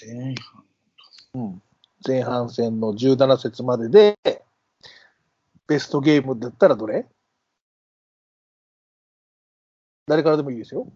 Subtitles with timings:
[0.00, 0.64] 前半。
[1.34, 1.62] うん。
[2.06, 4.18] 前半戦の17節までで、
[5.66, 7.06] ベストゲームだったらどれ？
[10.06, 10.90] 誰からでもいいですよ。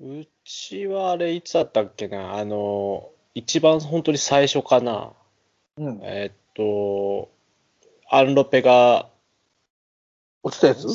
[0.00, 5.12] うちはあれ、いつだったっけな、あの、一番本当に最初かな。
[5.76, 6.00] うん。
[6.04, 7.28] えっと、
[8.08, 9.10] アンロペが
[10.44, 10.94] 落ちたやつ？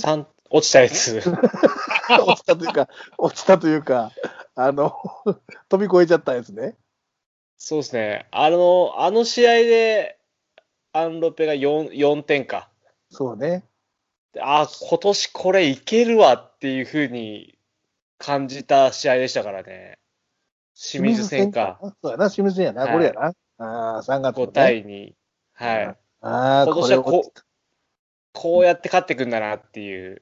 [0.54, 1.20] 落ちたやつ。
[1.20, 4.12] ちたというか、落ちたというか、
[4.54, 4.94] あの、
[5.68, 6.78] 飛び越えちゃったやつね。
[7.58, 8.28] そうですね。
[8.30, 10.20] あの、あの試合で、
[10.92, 12.70] アンロペが 4, 4点か。
[13.10, 13.66] そうね。
[14.34, 17.58] であ、今年これいけるわっていうふうに
[18.20, 19.98] 感じた試合でしたからね。
[20.76, 21.80] 清水戦か。。
[21.82, 23.34] そうやな、清水戦やな、はいこれやな。
[23.58, 24.52] ああ、3月の5ね。
[24.54, 25.14] 対2。
[25.54, 25.98] はい。
[26.22, 27.42] ああ、今年はこう、
[28.34, 30.22] こうやって勝ってくんだなっていう。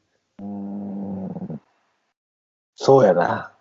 [2.84, 3.52] そうやな。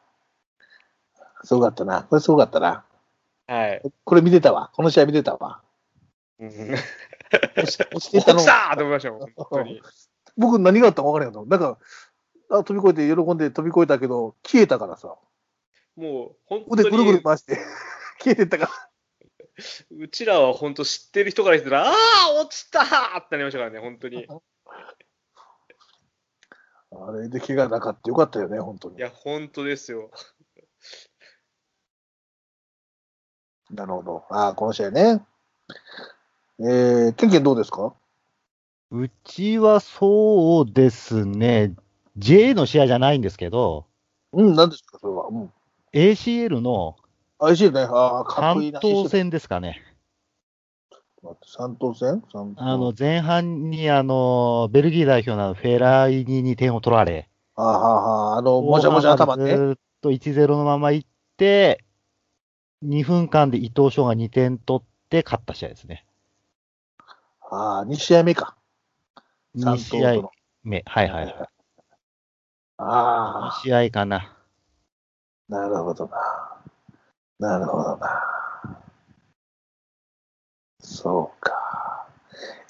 [1.44, 2.04] すごかったな。
[2.04, 2.84] これすごかったな。
[3.46, 3.82] はい。
[4.04, 4.70] これ見てたわ。
[4.74, 5.60] この試合見てたわ。
[6.38, 9.82] て落たのちたーと思いましたよ、本当に。
[10.38, 11.50] 僕何があったか分からへんかった。
[11.50, 11.78] なんか、
[12.48, 15.14] あ飛び越えて喜んで飛び越えたけど、消えたからさ。
[15.96, 17.58] もう、本当腕ぐるぐるに、回して、
[18.24, 18.70] 消えてったから。
[19.98, 24.26] うちらは本当知ってる人から言ったら、ああ、落ちたーってなりましたからね、本当に。
[26.92, 28.98] いあれで怪我なかったよかったよね、本当に。
[29.00, 30.10] や、本当ですよ。
[33.70, 34.24] なるほど。
[34.30, 35.24] ああ、この試合ね。
[36.58, 37.94] えー、ケンケンどうですか？
[38.90, 41.74] うちはそうですね、
[42.16, 43.86] J の試合じゃないんですけど、
[44.32, 45.28] うん、何ですか、それは。
[45.28, 45.52] うん。
[45.92, 46.96] ACL の
[47.38, 47.80] あ、いいね。
[47.82, 48.80] ああ、かっこいい関な。
[48.80, 49.80] 東戦ですかね。
[51.46, 59.54] 三等戦三等あの、前半にあの、ベルギー代表のフェライニに点を取られ、ああ、はあ、あの、もじゃもじゃ頭ね。
[59.54, 61.84] ずーっと1-0のまま行って、
[62.82, 66.06] 2分間で伊藤翔が2点取って勝った試合ですね。
[67.50, 68.56] ああ、2試合目か。
[69.56, 70.30] 2試合の。
[70.62, 70.82] 目。
[70.86, 71.48] はいはいはい。
[72.78, 74.16] あ2試合かな。
[74.16, 76.18] あ、なるほどな。
[77.38, 78.29] なるほどな。
[80.90, 82.06] そうか。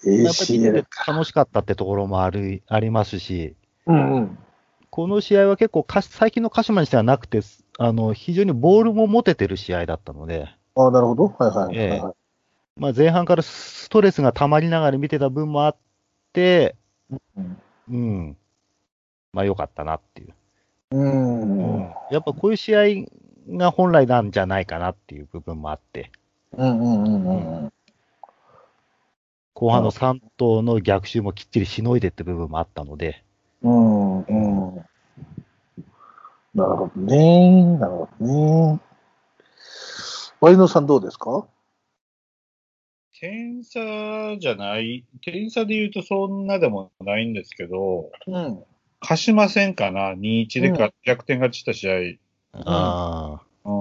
[0.05, 0.85] ACL。
[1.07, 4.39] 楽しかったってところもある、ありますし、うんうん。
[4.91, 7.41] この試合は結構かし、最近の鹿島にしてはなくて、
[7.79, 11.35] あの、非常にボールも持ててる試合だったので、ああ、なるほど。
[11.39, 11.77] はいはい。
[11.77, 12.15] ええはいはい
[12.77, 15.77] まあ、前半からストレスが溜まりながら見てた分もあっ
[16.33, 16.77] て、
[17.37, 17.61] うん
[17.91, 18.37] うん。
[19.33, 20.35] まあ、良かったなっていう。
[20.93, 21.77] うん。
[21.77, 22.83] うんやっぱこういう試合
[23.57, 26.11] が本来なんじゃないかなっていう部分もあって、
[26.57, 27.73] うんうんうんうん。
[29.55, 33.25] 後半の3頭の逆襲もきっちりしのいでって部分もあったので、
[33.63, 34.77] うんうん。
[36.55, 37.79] なるほどね。
[37.79, 38.81] なるほどね。
[40.41, 41.47] ワイノさんどうですか？
[43.21, 48.65] 点差じゃない、点差で言うとそんなでもないんですけど、うん。
[49.01, 51.91] 鹿島戦かな、2-1でか、うん逆転勝ちした試
[52.55, 53.75] あ合、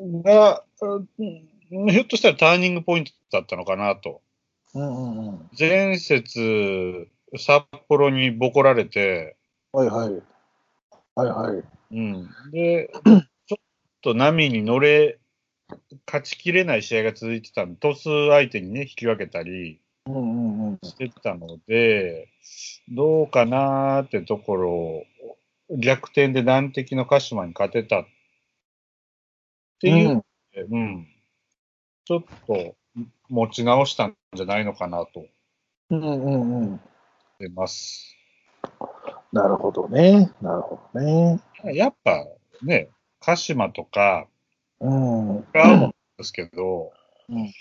[0.00, 1.42] うん、が、うん。
[1.90, 4.20] ひょっとしたらターニングポイントだったのかなと。
[4.76, 5.50] うんうんうん。
[5.58, 9.36] 前節、札幌にボコられて、
[9.72, 10.22] はいはい。
[11.14, 11.64] はいはい。
[11.92, 12.90] うん、で、
[13.46, 13.58] ちょっ
[14.02, 15.18] と波に乗れ、
[16.06, 20.78] 勝ちきれない試合が続いてたんで、トス相手にね、引き分けたりうんうんうん。
[20.82, 22.28] してたので、
[22.90, 25.04] どうかなーってところを、
[25.70, 28.06] 逆転で難敵の鹿島に勝てたっ
[29.80, 31.08] ていうので、うん、
[32.04, 32.76] ちょっと
[33.28, 35.26] 持ち直したんじゃないのかなと
[35.90, 36.64] うんうんうん。
[36.64, 36.80] 思
[37.40, 38.16] います。
[39.32, 40.30] なるほどね。
[40.40, 41.40] なるほどね。
[41.74, 42.24] やっぱ
[42.62, 42.88] ね、
[43.20, 44.26] 鹿島とか、
[44.80, 45.40] うん。
[45.52, 46.92] が思うんですけど、
[47.28, 47.52] うん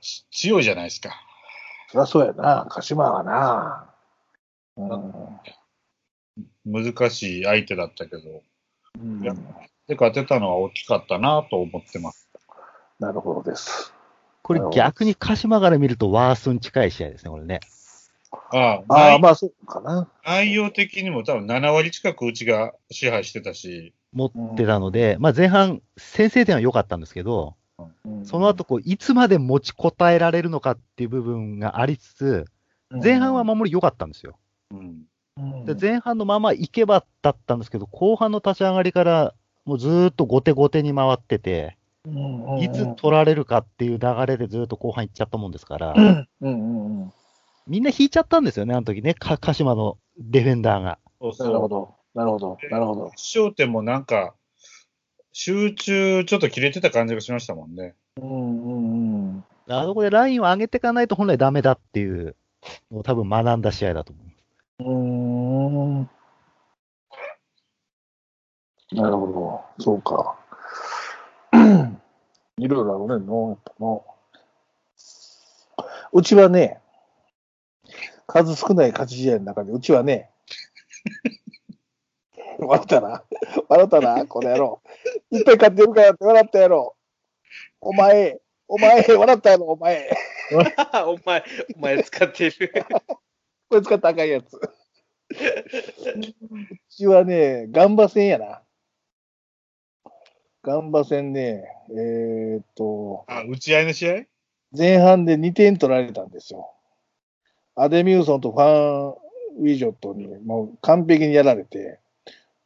[0.00, 1.10] ち強いじゃないですか。
[1.90, 2.66] そりゃそうやな。
[2.68, 3.94] 鹿島はな。
[4.76, 4.84] う
[6.68, 6.82] ん。
[6.82, 8.42] 難しい相手だったけど、
[8.98, 12.28] うんで、勝てたのは大きかったなと思ってます。
[12.98, 13.95] なるほどです。
[14.46, 17.58] これ逆に鹿島から見るとワーストに近い試合ですね、これね。
[18.52, 20.08] ああああ、内まあそうかな。
[20.24, 27.56] 内容的にも多分7割近くうちが支配してたし、持ってたので、まあ前半、先制点は良かったんですけど、
[28.04, 32.44] うんその後、こう、いつまで持ちこたえられるのかっていう部分がありつつ、
[32.90, 34.36] 前半は守り良かったんですよ。
[34.70, 35.02] うん、
[35.38, 39.34] うんで前半のまま行けばだったんですけど、後半の立ち上がりから、
[39.64, 41.85] もうずーっと後手後手に回ってて、うん
[42.60, 47.12] いつ取られるかっていう流れでずーっと後半行っちゃったもんですから、うんうんうん。
[47.66, 50.98] みんな引いちゃったんですよね、あの時ね、か鹿島のディフェンダーが。
[51.20, 51.94] そうなるほそど。
[52.14, 53.10] なるほど、なるほど。
[53.16, 54.34] 焦点もなんか、
[55.32, 57.94] 集中ちょっと切れてた感じがしましたもんね。
[58.22, 59.44] うんうんうん。
[59.68, 62.36] あそこでラインを上げていかないと本来ダメだっていう
[62.90, 64.26] のを多分学んだ試合だと思う。
[64.84, 66.10] うーん。
[68.92, 69.26] なるほ
[69.78, 69.84] ど。
[69.84, 70.36] そうか。
[72.58, 74.04] いろいろあるねんの、やっぱの。
[76.12, 76.80] うちはね、
[78.26, 80.30] 数少ない勝ち試合の中で、うちはね、
[82.58, 83.22] 笑ったな。
[83.68, 84.80] 笑ったな、この野郎。
[85.30, 86.96] いっぱい勝ってるからって笑ったやろ。
[87.80, 90.10] お前、お前、笑ったやろ、お前。
[91.04, 91.44] お前、
[91.76, 92.72] お前使ってる。
[93.68, 94.54] これ使ったらあかんやつ。
[94.56, 94.60] う
[96.88, 98.62] ちはね、ガンバ戦やな。
[100.66, 104.22] ガンバ戦ね、えーっと、あ、打ち合いの試合？
[104.76, 106.72] 前半で2点取られたんですよ。
[107.76, 109.14] アデミューソンとファン・
[109.60, 112.00] ウィジョットにもう完璧にやられて、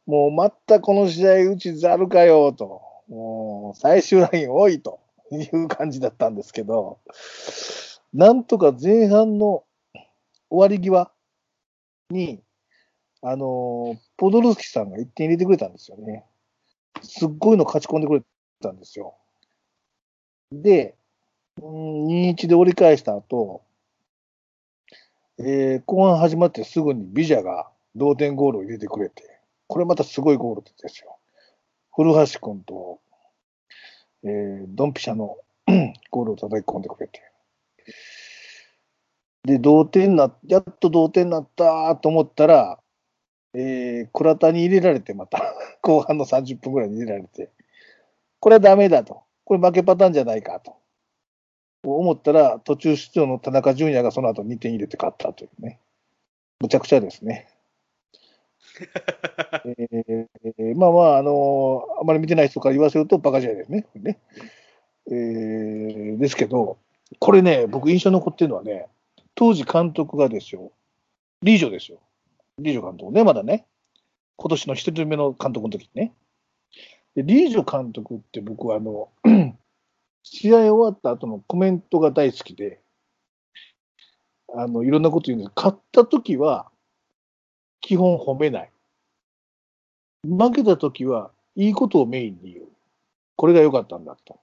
[0.07, 4.99] もうまたこの試合うちざるかよと、もう最終ライン多いと
[5.29, 6.97] いう感じだったんですけど、
[8.15, 9.63] なんとか前半の
[10.49, 11.11] 終わり際
[12.09, 12.41] に、
[13.21, 16.25] あの、ポドルスキさんが1点入れてくれたんですよね。
[17.01, 18.21] すっごいの勝ち込んでくれ
[18.61, 19.15] たんですよ。
[20.51, 20.95] で、
[21.59, 23.63] 2-1で折り返した後、
[25.39, 29.23] えー後半始まってすぐにビジャが同点ゴールを入れてくれて、
[29.67, 31.17] これまたすごいゴールですよ。
[31.93, 32.99] 古橋君と、
[34.23, 35.37] えードンピシャの
[36.11, 37.21] ゴールを叩き込んでくれて。
[39.43, 42.79] で、同点な、やっと同点になったと思ったら、
[43.53, 45.39] えー、倉田に入れられて、また、
[45.81, 47.49] 後半の30分ぐらいに入れられて、
[48.39, 49.23] これはダメだと。
[49.43, 50.75] これ負けパターンじゃないかと。
[51.83, 55.79] 思ったら、途中出場の田中純也がその後2点入れて勝ったというね。
[56.59, 57.47] むちゃくちゃですね。
[59.65, 63.87] えーまあまあ、あのあまり見てない人から言わせるとバカ試合ですね。
[63.95, 64.19] ね
[65.07, 66.77] えーですけど、
[67.19, 68.87] これね、僕印象に残ってるのはね、
[69.35, 70.71] 当時監督がですよ、
[71.41, 71.99] リージョですよ。
[72.59, 73.65] リージョ監督ね、まだね。
[74.37, 76.13] 今年の一人目の監督の時にね。
[77.15, 79.09] でリージョ監督って僕はあの、
[80.23, 82.79] 試合終わった後のコメントが大好きで、
[84.55, 85.51] あの、いろんなこと言うんです。
[85.55, 86.69] 勝った時は、
[87.79, 88.71] 基本褒めない。
[90.23, 92.67] 負けた時は、いいことをメインに言う。
[93.35, 94.39] これが良かったんだ、と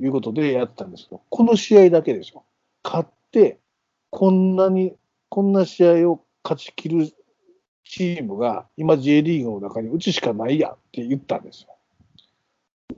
[0.00, 2.44] いうことでやったんですけど、この試合だけですよ。
[2.84, 3.58] 勝って、
[4.10, 4.94] こんなに、
[5.28, 7.12] こんな試合を勝ち切る
[7.84, 11.76] チームが、今 J リーグの中にうちしかないやって言ったんですよ。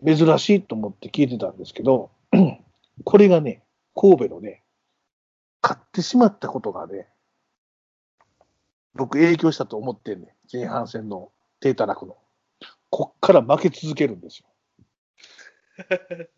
[0.05, 2.11] 珍しいと思って聞いてたんですけど、
[3.05, 3.63] これがね、
[3.95, 4.63] 神戸のね、
[5.63, 7.09] 勝ってしまったことがね、
[8.95, 12.17] 僕影響したと思ってんねん前半戦の低たらくの。
[12.91, 14.47] こっから負け続けるんですよ。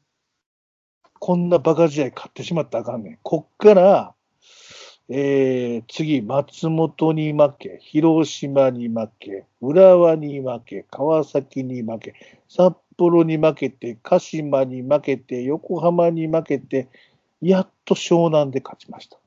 [1.18, 3.18] こんなバカ試合勝ってしまったらあかんねん。
[3.22, 4.15] こっから、
[5.08, 12.14] えー、次、松本に負け、広島に負け、浦和に負け、川崎に負け、
[12.48, 16.88] 札幌に負けて、鹿島に負けて、横浜に負けて、
[17.40, 19.20] やっと湘南で勝ちました。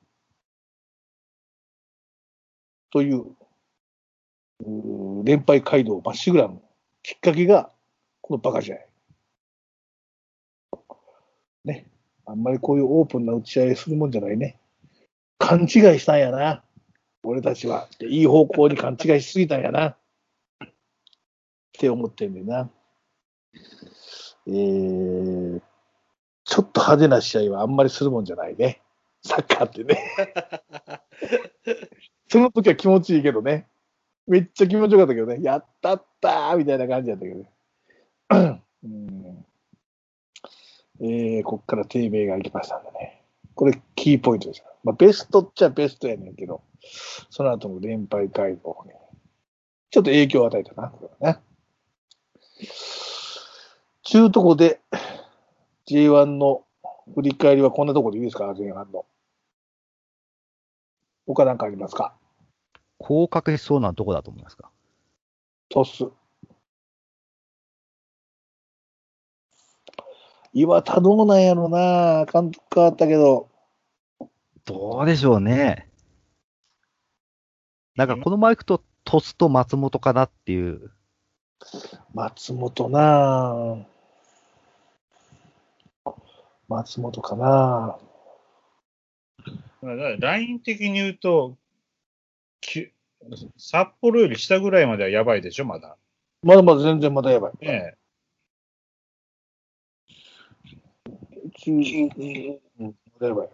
[2.91, 3.25] という、
[4.65, 6.61] う連敗街道まっしぐらの
[7.03, 7.71] きっかけが、
[8.19, 8.77] このバカ試合。
[11.63, 11.87] ね。
[12.25, 14.59] あんまりこういうオープンな打ち合いするもんじゃないね。
[15.49, 15.67] 勘違い
[15.99, 16.61] したんやな。
[17.23, 17.87] 俺たちは。
[17.97, 19.87] でいい方向に勘違いしすぎたんやな。
[19.87, 19.95] っ
[21.73, 22.69] て思ってんねんな。
[24.45, 25.59] えー、
[26.43, 28.83] ちょっと派手な試合はあんまりするもんじゃないね。
[29.23, 29.97] サッカーってね。
[32.29, 33.67] その時は気持ちいいけどね。
[34.27, 35.39] めっちゃ気持ちよかったけどね。
[35.41, 38.61] やったったーみたいな感じだったけどね。
[38.83, 39.45] うん
[41.01, 43.18] えー、こっから低迷が行きましたんでね。
[43.59, 44.67] これキーポイントですよ。
[44.85, 46.63] まあ、ベストっちゃベストやねんけど、
[47.29, 48.93] その後の連敗街道に、
[49.91, 51.41] ちょっと影響を与えたな、これはね。
[54.03, 54.79] ちゅうとこで、
[55.89, 56.63] J1 の
[57.13, 59.05] 振り返りはこんなとこでいいですか、前半の。
[61.27, 62.15] 他なんかありますか？
[62.97, 64.71] 降格しそうなとこだと思いますか？
[65.67, 66.05] トス。
[70.53, 73.49] 岩田どうなんやろな監督変わったけど。
[74.65, 75.87] どうでしょうね。
[77.95, 80.91] なんかこのまま行くと、トスと松本かなっていう。
[82.13, 83.85] 松本な
[86.67, 87.97] 松本かな
[90.19, 91.57] ライン的に言うと、
[92.61, 92.91] き
[93.57, 95.97] 札幌より下ぐらいまではやばいでしょ、まだ。
[96.43, 97.65] まだまだ全然まだやばい。
[97.65, 97.95] ね
[101.59, 101.71] 中
[102.79, 103.47] うん、だやば。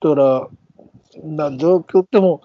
[0.00, 0.48] だから、
[1.22, 2.42] な状況っても、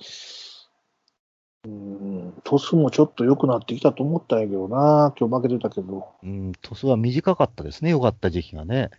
[1.66, 4.42] うん、トスもちょっと良くなってきたと思ったん。
[4.42, 6.10] やけどな、今日負けてたけど。
[6.22, 8.90] うん、トスは短かったですね、良かった時期がね。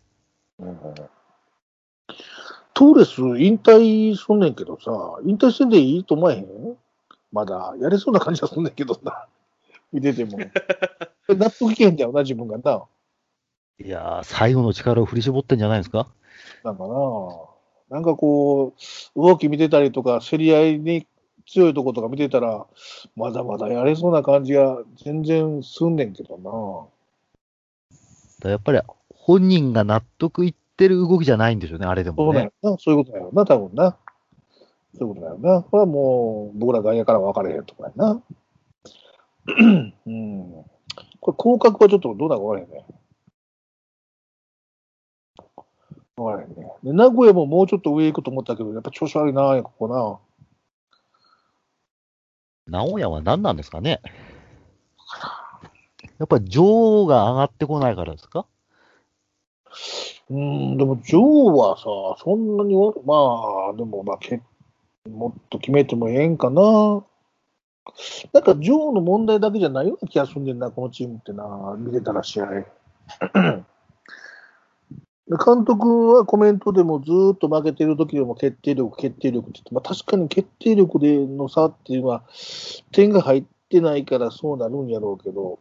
[0.58, 0.78] うん。
[2.72, 4.40] トーレス引退すん。
[4.40, 4.54] ねん。
[4.54, 5.68] けどさ、引退してん。
[5.68, 6.76] でいいと思えへん。
[7.32, 8.64] まだやれそうな感じはすん。
[8.64, 8.72] ねん。
[8.74, 9.26] けどな。
[9.92, 10.38] 見てても。
[11.28, 11.96] 納得いけへん。
[11.96, 12.84] だよな、自分がな。
[13.81, 16.07] いやー、最後の力を振り絞ってんじゃないですか？
[16.62, 16.95] なんかな、
[17.90, 18.75] なんかこ
[19.16, 21.07] う、動き見てたりとか、競り合いに
[21.47, 22.66] 強いとことか見てたら、
[23.16, 26.38] まだまだやれそうな感じが全然すんねんけど
[28.43, 28.50] な。
[28.50, 28.81] やっぱり
[29.14, 32.38] 本人が納得いってる動きじゃないんでしょうね、あれでそもね。
[32.38, 33.97] うだよな、そういうことだよな、多分な。
[34.97, 35.62] そういうことだよな。
[35.62, 38.23] これはもう、僕ら外野からは分かれへんとこやな。
[39.47, 40.52] うん。
[41.21, 42.85] これ、広角はちょっとどうなるか分からへんね。
[46.16, 46.73] 分からへんね。
[46.83, 50.21] で、名古屋ももうちょっと上行くと思ったけど、やっぱ調子悪いな、ここ
[52.68, 52.78] な。
[52.80, 54.00] 名古屋は何なんですかね？
[56.18, 56.64] やっぱり女
[57.02, 58.47] 王が上がってこないからですか？
[60.30, 64.40] うん、でも、ジョーはさ、そんなにわ、まあ、でも、まあ、け
[65.11, 67.04] もっと決めてもええんかな。
[68.33, 72.64] なんか、ジョーの問題だけじゃないような気がすんでんな、このチームってな、見てたら試合。
[75.28, 82.25] で監督はコメントでもずーっと負けてる時でも決定力、決定力って言って、まあ、確かに決定力での差っていうのは、
[82.93, 85.61] 点が入ってないからそうなるんやろうけど、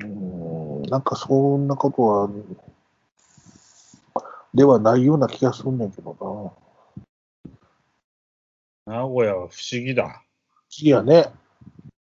[0.00, 2.30] うーん、なんかそんなことは、
[4.52, 6.54] ではないような気がするんだけど
[8.86, 8.96] な。
[8.98, 10.04] 名古屋は不思議だ。
[10.04, 10.20] 不思
[10.82, 11.32] 議やね。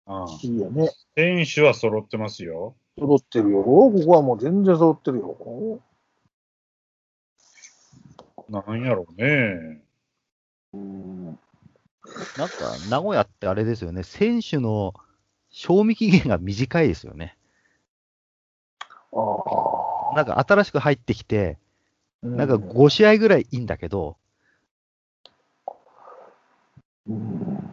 [0.07, 0.89] うん不思議やね。
[1.15, 2.75] 選手は揃ってますよ。
[2.97, 3.63] 揃ってるよ。
[3.63, 5.79] ここはもう全然揃ってるよ。
[8.49, 9.81] なんやろうね。
[10.73, 11.25] うん。
[11.25, 11.35] なん
[12.49, 14.93] か、名古屋ってあれですよね、選手の
[15.49, 17.37] 賞味期限が短いですよね。
[19.13, 19.19] あ
[20.13, 20.15] あ。
[20.15, 21.57] なんか新しく入ってきて、
[22.21, 24.17] ななんか5試合ぐらいいいんだけど、
[27.07, 27.71] うん。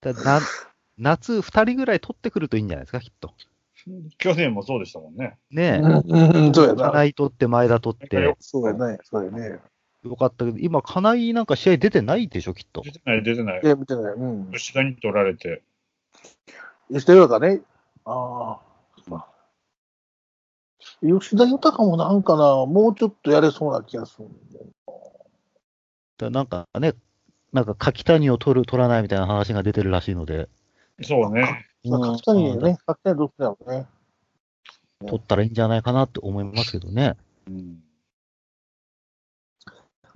[0.00, 0.40] だな
[0.98, 3.34] 夏2人ぐらい取ってくるといいんじゃないですか、きっと。
[4.18, 5.38] 去年もそうでしたもんね。
[5.50, 5.78] ねえ。
[5.78, 6.90] うん、そうやな。
[6.90, 8.98] 金井取って前田取って、そうやね。
[9.04, 9.60] そうやね。
[10.02, 12.92] よかったけど、今、金井なんか試合出てないでしょ、きっと出。
[12.92, 13.66] てない、出てないい。
[13.66, 14.14] や、見てない。
[14.14, 14.52] うん。
[14.52, 15.62] 吉田に取られて。
[16.92, 17.60] 吉田豊かね。
[18.04, 18.60] ああ。
[19.08, 19.26] まあ。
[21.02, 24.66] 吉田豊もなんかな、もうちょっとやれそうな気がするんだよ。
[26.18, 26.94] だなんかね、
[27.52, 30.48] なんか柿谷を取る、取らないみたいな話が出てるらしいので、
[31.02, 31.66] そうね。
[31.84, 33.86] まあ、勝田にね、勝田にどっちだろうね。
[35.00, 37.16] 取ったらいいんじゃないかなって思いますけどね。
[37.46, 37.82] うん。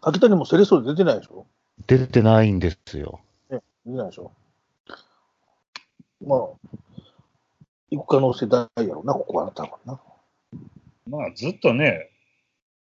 [0.00, 1.46] 勝田にもセレッソで出てないでしょ？
[1.86, 3.20] 出てないんですよ。
[3.50, 4.32] 出てないでしょ？
[6.26, 6.38] まあ、
[7.90, 10.00] 行く可能性大やろうな、ここは多分な。
[11.08, 12.10] まあ、ずっとね、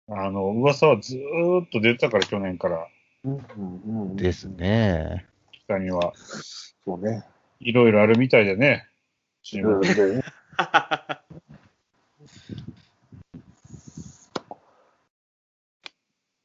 [0.08, 2.88] あの、噂はずーっと出てたから、去年から、
[3.25, 3.41] うん、うん、
[3.86, 4.15] うん。
[4.15, 4.48] です。
[4.50, 5.25] ね。
[5.51, 6.13] 北には。
[6.15, 7.25] そうね。
[7.60, 8.88] いろいろあるみたいでね。
[9.44, 9.82] チーム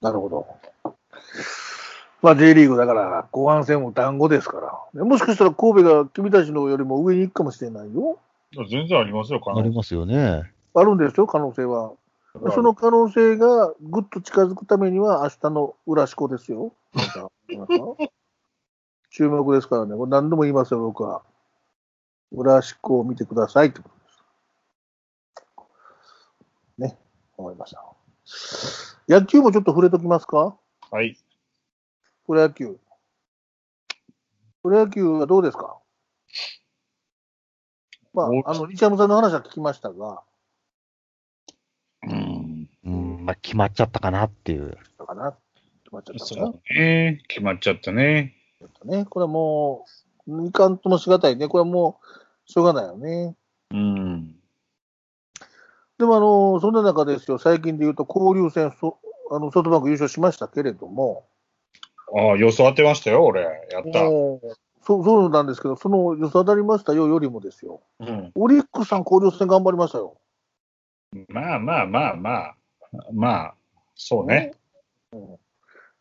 [0.01, 0.47] なるほど。
[2.21, 4.79] まあ、J リーグだから、後半戦も団子ですから。
[4.95, 8.19] でもしかしたら神戸が君たちのよりも上に行くかもしれないよ。
[8.71, 10.51] 全然ありますよ、可能ありますよね。
[10.75, 11.93] あるんですよ、可能性は。
[12.55, 16.73] その可能性がぐっと近づくためには、明日の裏しこですよ。
[19.17, 21.23] 注目ですからね、これ何度も言いますよ、僕は。
[22.33, 23.95] 裏しこを見てくださいってこと
[26.85, 26.93] です。
[26.95, 26.99] ね、
[27.37, 27.85] 思いました。
[29.09, 30.57] 野球もちょっと触れときますか？
[30.91, 31.17] はい。
[32.27, 32.77] プロ野球。
[34.65, 35.79] プロ野球はどうですか？
[38.13, 40.23] まあお、あの、西山さんの話は聞きましたが、
[42.03, 42.69] うん。
[42.85, 44.77] うん、まあ、決まっちゃったかなっていう。
[44.99, 45.37] だかな
[45.85, 47.23] 決まっちゃったそかなうね。
[47.29, 48.35] 決まっちゃったね。
[48.85, 49.05] ね。
[49.05, 49.85] これはも
[50.27, 51.49] う、いかんともしがたいね。
[51.49, 52.01] これはも
[52.47, 53.35] う、しょうがないよね。
[53.71, 54.35] うん。
[55.99, 58.99] でも、あの、そんな中ですよ、最近で言うと、交流戦、そ
[59.31, 61.27] あのソフトバンク優勝しましたけれども、
[62.17, 63.43] ああ、予想当てましたよ、俺。
[63.43, 64.01] やった。
[64.87, 68.33] そうそうなんですけど、その予想当たりましたよよりもですよ、うん。
[68.35, 70.19] オリックスさん、交流戦頑張りましたよ。
[71.29, 72.55] まあまあまあまあ。
[73.13, 73.55] まあ、
[73.95, 74.53] そうね。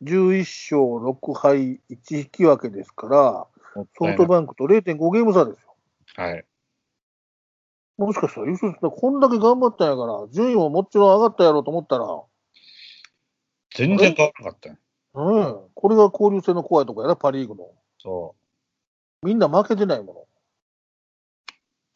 [0.04, 3.48] 11勝6敗1引き分けですから、
[3.98, 5.76] ソフトンバンクと0.5ゲーム差ですよ。
[6.16, 6.46] はい。
[7.98, 12.06] もしかしたら優勝したこんだけ頑張ったんやから、順位ももちろん上がったやろうと思ったら、
[13.76, 14.78] 全然変わらなかったよ。
[15.16, 17.72] うん、これが交流戦の怖いとこやな、パ・リーグの。
[18.00, 18.36] そ
[19.22, 20.28] みんな負けてないもの。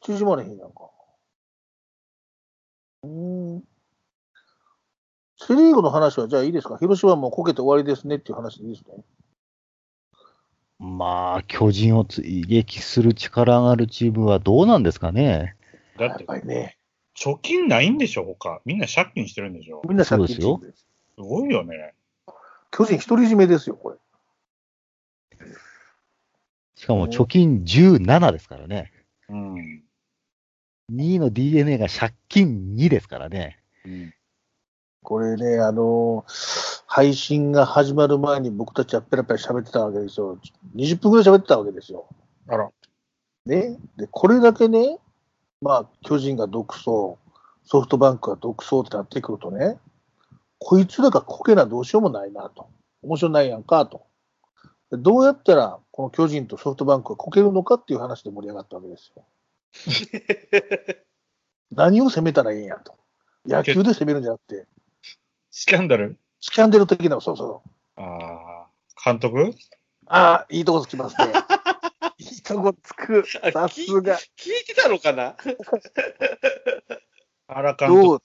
[0.02, 0.90] 縮まれへんやんか。
[3.04, 3.64] うーん。
[5.48, 6.77] セリーグの話はじゃあいいですか？
[6.77, 9.04] 広島もこけて終わりですねっていう話でいいですね。
[10.80, 15.56] まあ、巨人を追撃する力があるチームはどうなんですかね？
[15.96, 16.00] う。
[16.00, 16.77] だっ、てね、
[17.16, 18.62] 貯金ないんでしょ、他。
[18.66, 19.82] みんな借金してるんでしょ。
[19.88, 20.86] みんな借金そうですよチームです。
[21.16, 21.94] すごいよね。
[22.70, 23.98] 巨人独り占めですよ、これ。
[26.75, 28.92] しかも貯金17ですからね。
[29.30, 29.84] うん。
[30.94, 33.60] 2位の DNA が借金2ですからね。
[33.86, 34.13] うん
[35.08, 36.26] これね、あの
[36.86, 40.38] 配信が始まる前に僕たちはペラペラ喋ってたわけですよ。
[40.76, 42.10] 20分ぐらい喋ってたわけですよ。
[42.50, 42.70] あら。
[43.46, 43.78] ね。
[43.96, 44.98] で、これだけね、
[45.62, 47.18] まあ、巨人が独走、ソ
[47.84, 49.78] フトバンクが独走ってなってくるとね、
[50.60, 52.68] こいつらがこけなどうしようもないなと。
[53.02, 54.08] 面白ないやんかと。
[54.92, 59.24] でどうやったら、この巨人とソフトバンクがこけるのかっていう話で盛り上がったわけですよ。
[61.72, 62.94] 何を攻めたらいいんやと。
[63.46, 64.68] 野球で攻めるんじゃなくて、
[65.60, 66.20] スキャンダル？
[66.40, 68.00] スキャンダル的な、そうそう。
[68.00, 68.68] ああ。
[69.04, 69.56] 監督？
[70.06, 71.34] ああ、いいとこつきますね。
[72.20, 73.26] いいとこつく。
[73.26, 74.20] さすが。
[74.38, 75.36] 聞いてたのかな？
[77.48, 78.20] 原監どう？
[78.20, 78.24] 督、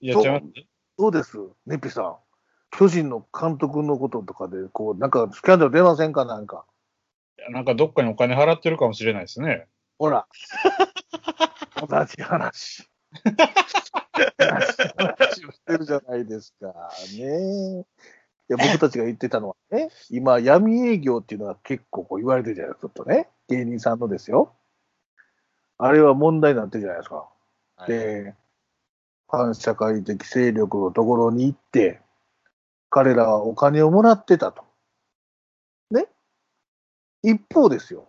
[0.00, 0.66] やっちゃいます？
[0.98, 1.12] どう？
[1.12, 1.38] です？
[1.64, 2.16] ネッピさん。
[2.72, 6.24] 巨人の監督のこととかで、こう、なんかスキャンダル出ませんか？
[6.24, 6.66] なんか。
[7.38, 9.68] いやなんかどっかにお金払ってるかもしれないですね。
[9.96, 10.26] ほら。
[11.88, 12.90] 同じ話。
[14.38, 16.72] 話をしてるじゃないですか。
[17.18, 17.84] ね
[18.50, 23.28] いや僕たちが言ってたのはね、今、闇営業っていうのが結構こう言われてるじゃないですか、ちょっとね。
[23.48, 24.54] 芸人さんのですよ。
[25.78, 27.28] あれは問題になってるじゃないですか。
[27.86, 28.34] で、
[29.28, 32.00] 反社会的勢力のところに行って、
[32.90, 34.62] 彼らはお金をもらってたと。
[35.90, 36.06] ね
[37.22, 38.08] 一方ですよ。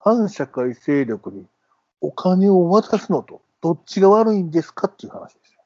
[0.00, 1.46] 反社会勢力に
[2.00, 5.60] お金を渡すのと、どっちが悪いんですかっていう話ですよ。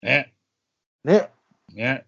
[0.00, 0.32] ね。
[1.04, 1.30] ね。
[1.74, 2.06] ね。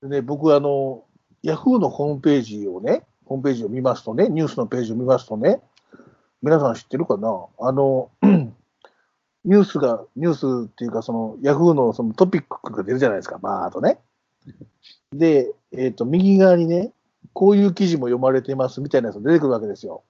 [0.00, 1.04] でね、僕、あの、
[1.42, 5.60] ヤフーのホームページをね、ホームページを見ますとね、ニュースのページを見ますとね、
[6.40, 7.28] 皆さん知ってるかな？
[7.58, 13.98] あの、 ニュースが、ニュースっていうか、その、ヤフーのそのトピックが出るじゃないですか、バーっとね。
[15.12, 16.94] で、えっ、と、右側にね、
[17.34, 20.02] こういう記事も読まれてますみたいなやつが出てくるわけですよ。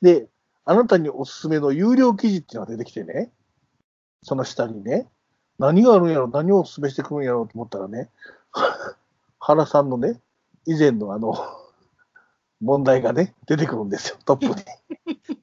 [0.00, 0.26] で、
[0.64, 3.32] あなたにおすすめの有料記事っていうのが出てきてね、
[4.22, 5.08] その下にね、
[5.58, 8.10] 何があるんやろ、何をおすすめしてくるんやろうと思ったらね、
[9.38, 10.20] 原さんのね、
[10.66, 11.34] 以前のあの、
[12.60, 14.54] 問題がね、出てくるんですよ、トップに。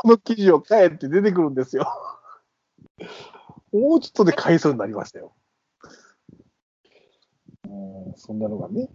[0.00, 1.86] この記事を変えて出てくるんですよ。
[3.72, 5.34] もうちょっとで買いそうになりましたよ。
[7.68, 8.88] うん、そんなのがね。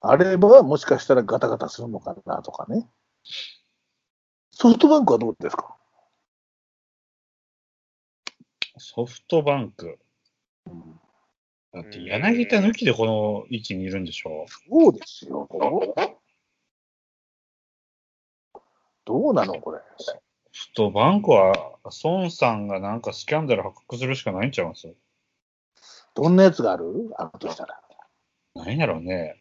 [0.00, 2.88] あれば、もしかしたらガタガタするのかなとかね。
[4.60, 5.76] ソフトバンクはどうですか？
[8.76, 10.00] ソフトバンク。
[11.72, 15.46] だって柳田抜きでこの位置にいるんでしょそうですよ。
[19.04, 19.78] どうなのこれ？
[19.96, 24.92] ソフトバンクは、孫さんがなんかスキャンダル発覚するしかないんちゃいます？
[26.16, 27.12] どんなやつがある？
[27.16, 27.80] あるとしたら。
[28.56, 29.40] 何やろうね。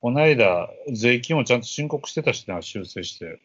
[0.00, 3.40] この間、税金をちゃんと申告してたしな、修正して。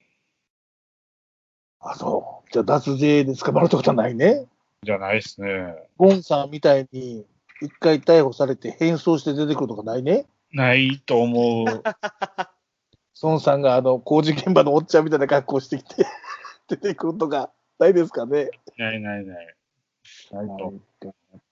[1.81, 2.51] あ、そう。
[2.51, 4.45] じゃあ脱税で捕まるってことはないね。
[4.83, 5.75] じゃないですね。
[5.97, 7.25] ゴンさんみたいに
[7.61, 10.27] 一回逮捕されて変装して出てくるとかないね。
[10.53, 11.83] ないと思う。
[13.21, 16.05] 孫さんがあの工事現場のおっちゃんみたいな格好してきて
[16.69, 18.49] 出てくるとかないですかね。
[18.77, 19.55] ないないない。
[20.31, 20.73] ないと。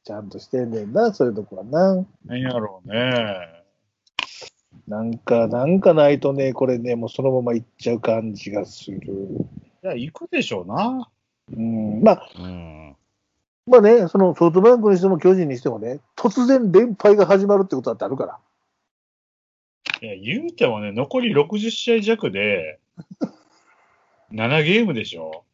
[0.06, 2.06] ちゃんとしてんねんな、そういうとこはな。
[2.26, 3.63] 何やろうね。
[4.88, 9.00] なんか、なんかないとね、これね、もうそのまま行っちゃう感じがする。
[9.84, 11.10] いや、行くでしょうな。
[11.56, 12.96] うん、まあ、うん。
[13.66, 18.40] まあね、そのソフトバンクにしても巨人にしてもね、突然連敗が始まるってことだってあるから。
[20.02, 22.80] いや、言うてもね、残り60試合弱で、
[24.34, 25.46] 7ゲームでしょ。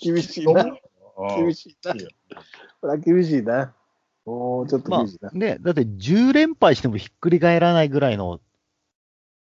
[0.00, 0.64] 厳しいな。
[0.64, 0.78] うん
[1.36, 1.94] 厳しいな。
[2.80, 3.72] これは厳しいな。
[4.24, 5.04] もうちょっとまあ。
[5.32, 8.40] ね、だって10連敗してもひっくり返らないぐらいの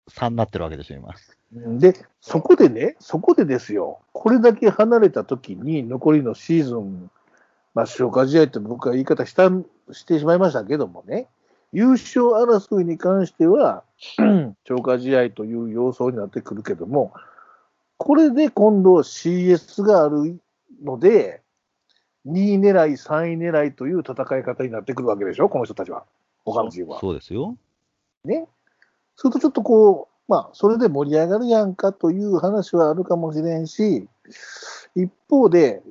[0.07, 1.79] 差になってるわけですよ、今。
[1.79, 7.09] で、そこでね、そこでですよ、これだけ離れた時に残りのシーズン
[7.73, 9.49] まあ、消化試合って僕は言い方した
[9.93, 11.27] してしまいましたけどもね、
[11.71, 13.83] 優勝争いに関しては、
[14.67, 17.13] 消化試合という要素になってくるけども、
[17.97, 20.39] これで今度 CS がある
[20.83, 21.41] ので、
[22.27, 26.05] 2位狙い、3位狙いという戦い方になってくるわけでしょ、この人たちは。
[26.45, 26.99] 他のチームは。
[26.99, 27.57] そうですよ。
[28.25, 28.47] ね？
[29.15, 34.07] するとちょっとこう、まあ、それで盛り上がるやんかという話はあるかもしれんし、
[34.95, 35.81] 一方で、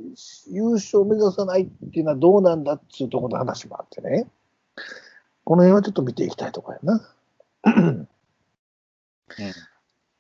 [0.49, 4.27] 優勝目指さないっていうのはどうなんだっていうところの話もあってね。
[5.45, 7.15] この辺はちょっと見ていきたいところやな。
[7.65, 8.09] うん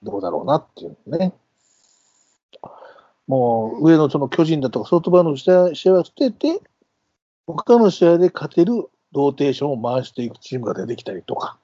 [0.02, 1.32] どうだろうなっていうのね。
[3.28, 6.60] もう、上のその巨人だとかソフトバンクの試合は捨てて、
[7.46, 8.72] 他の試合で勝てる
[9.12, 11.58] ローテーションを回していくチームが出てきたりとか、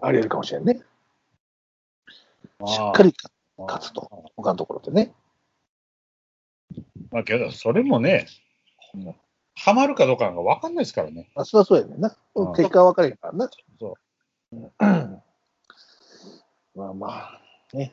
[0.00, 0.80] あり得るかもしれんね。
[2.66, 3.12] しっかり
[3.58, 5.12] 勝つと、他のところでね。
[7.10, 8.26] まあけど、それもね、
[8.94, 9.14] うん
[9.60, 11.28] ハマるかどうかが分かんないですからね。
[11.34, 12.16] あそりゃそうやねんな。
[12.36, 13.50] うん結果は分かれへんからな。
[13.80, 13.98] そ
[16.76, 17.40] まあまあ、
[17.72, 17.92] ね。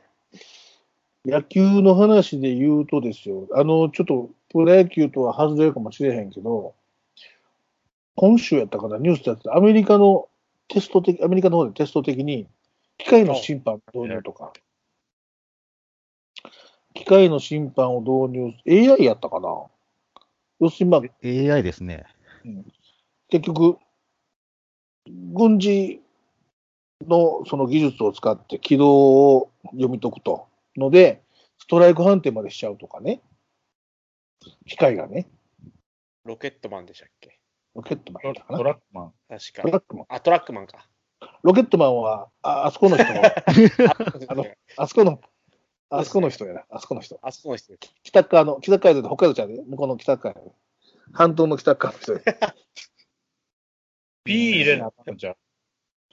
[1.26, 6.76] 野球の話で言うとですよ、あの、ちょっとプロ野球とは外れるかもしれへんけど、
[8.16, 10.30] 今週やったかな、ニュースでやってたアメリカの
[10.68, 12.48] テスト的、アメリカの方でテスト的に、
[12.98, 14.54] 機械の審判導入とか、
[16.94, 19.50] 機械の審判を導入、AI やったかな
[20.60, 22.06] 要するに、まあ、AI ですね。
[23.30, 23.78] 結局、
[25.34, 26.02] 軍事
[27.08, 30.48] のその技術を使って軌道を読み解くと。
[30.78, 31.24] ので、
[31.58, 33.22] ストライク判定までしちゃうとかね。
[34.68, 35.28] 機械がね。
[36.24, 37.40] ロケットマンでしたっけ？
[37.76, 39.14] ロケットマントラックマン。
[39.30, 39.70] 確トか。
[39.70, 40.06] ラックマン。
[40.10, 40.88] あ、トラックマンか。
[41.44, 43.22] ロケットマンは、ああそこの人の、
[44.28, 44.46] あの
[44.78, 45.22] あそこの、
[45.90, 46.66] あそこの人やな。
[46.70, 47.20] あそこの人。
[47.22, 47.74] あそこの人。
[48.04, 50.52] 北側の、北海道で北海道ちゃうで、向こうの北側やで
[51.14, 52.20] 半島の北側の人や。
[54.26, 55.36] P 入れなあかんじゃん。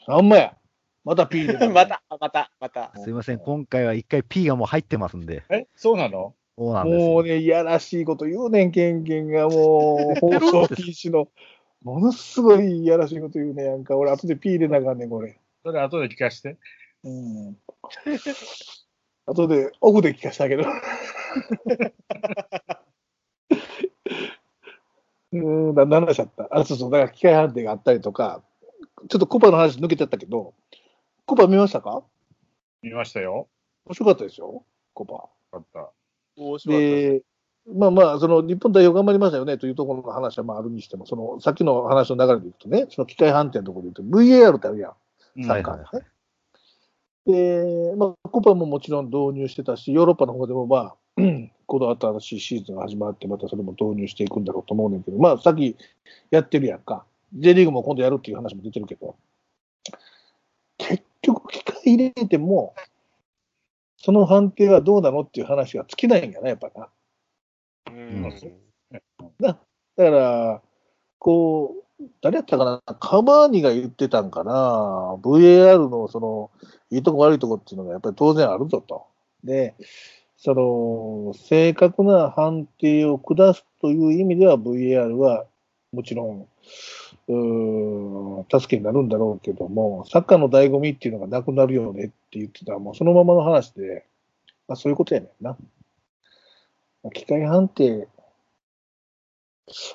[0.07, 0.57] あんまや。
[1.05, 1.53] また P で。
[1.69, 2.93] また、また、また。
[2.97, 5.43] すいません、今回は一回 P がもう入ってますんで。
[5.51, 6.35] えそうなの？
[6.57, 7.13] そうなんですよ。
[7.13, 11.29] もうね、いやらしいこと言うねん、ケンケンがもう、放送禁止の。
[11.83, 13.97] ものすごいいやらしいこと言うねやんか。
[13.97, 15.37] 俺、後で P 入れなあかんねん、これ。
[15.65, 16.57] それ後で聞かして。
[17.03, 17.57] うん。
[19.27, 20.63] 後で、オフで聞かしたけど。
[25.33, 26.47] うーん、だ、何話しちゃった。
[26.53, 28.45] あ、そうそう、だから機械判定があったりとか、
[29.09, 30.55] ちょっとコパの話抜けちゃったけど、
[31.27, 32.03] コパ見ましたか？
[32.83, 33.49] 見ましたよ。
[33.87, 35.15] 面白かったですよ、コパ。
[35.15, 35.91] よかった。
[36.37, 37.23] 面白かったで
[37.65, 39.57] まあまあ、その日本代表頑張りましたよね？
[39.57, 44.93] というところの話はまああるにしても、そのさっきの話の流れでいくとね、その機械判定のところで言うと、VAR ってあるやん、
[45.37, 46.07] うんサッカーのね。
[47.25, 55.77] で、まあ、コパももちろん導入してたし、ヨーロッパの方でもまあ、う んこの新しいシーズンが始まって、またそれも導入していくんだろうと思うねんけど、まあ、さっき
[56.33, 57.05] やってるやんか。
[57.35, 59.15] J リーグも今度やるっていう話も出てるけど、
[60.93, 62.75] 結局、機械入れても、
[63.97, 66.89] その判定はどうなのっていう話が尽きないんやな、やっぱな。
[67.91, 68.23] うん
[69.41, 70.63] だから、
[71.19, 74.53] こう、誰やったかな、カバーニが言ってたんかな、
[75.23, 76.51] VAR のその、
[76.91, 79.07] いいとこ悪いとこっていうのがやっぱり当然あるぞと。
[79.45, 79.75] で、
[80.37, 85.47] その、正確な判定を下すという意味では VAR は
[85.93, 86.49] もちろん、
[87.29, 94.05] うん、助けになるんだろうけども、サッカーの醍醐味っていうのがなくなるよねって言ってたら、もうそのままの話で、
[94.67, 95.57] まあそういうことやねんな。
[97.13, 98.09] 機械判定、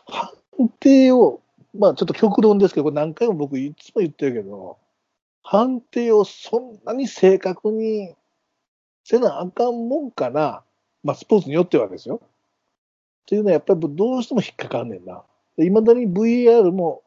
[0.07, 1.41] 判定を、
[1.77, 4.77] まあちょっと極論ですけど、これ何回も僕いつも言ってるけど、
[5.43, 8.15] 判定をそんなに正確に
[9.03, 10.63] せなあかんもんかな。
[11.03, 12.21] まあスポーツによってはですよ。
[12.23, 12.27] っ
[13.25, 15.23] ていうのはやっぱりどうしても引っかかんねんな。
[15.57, 17.03] いまだに VAR も、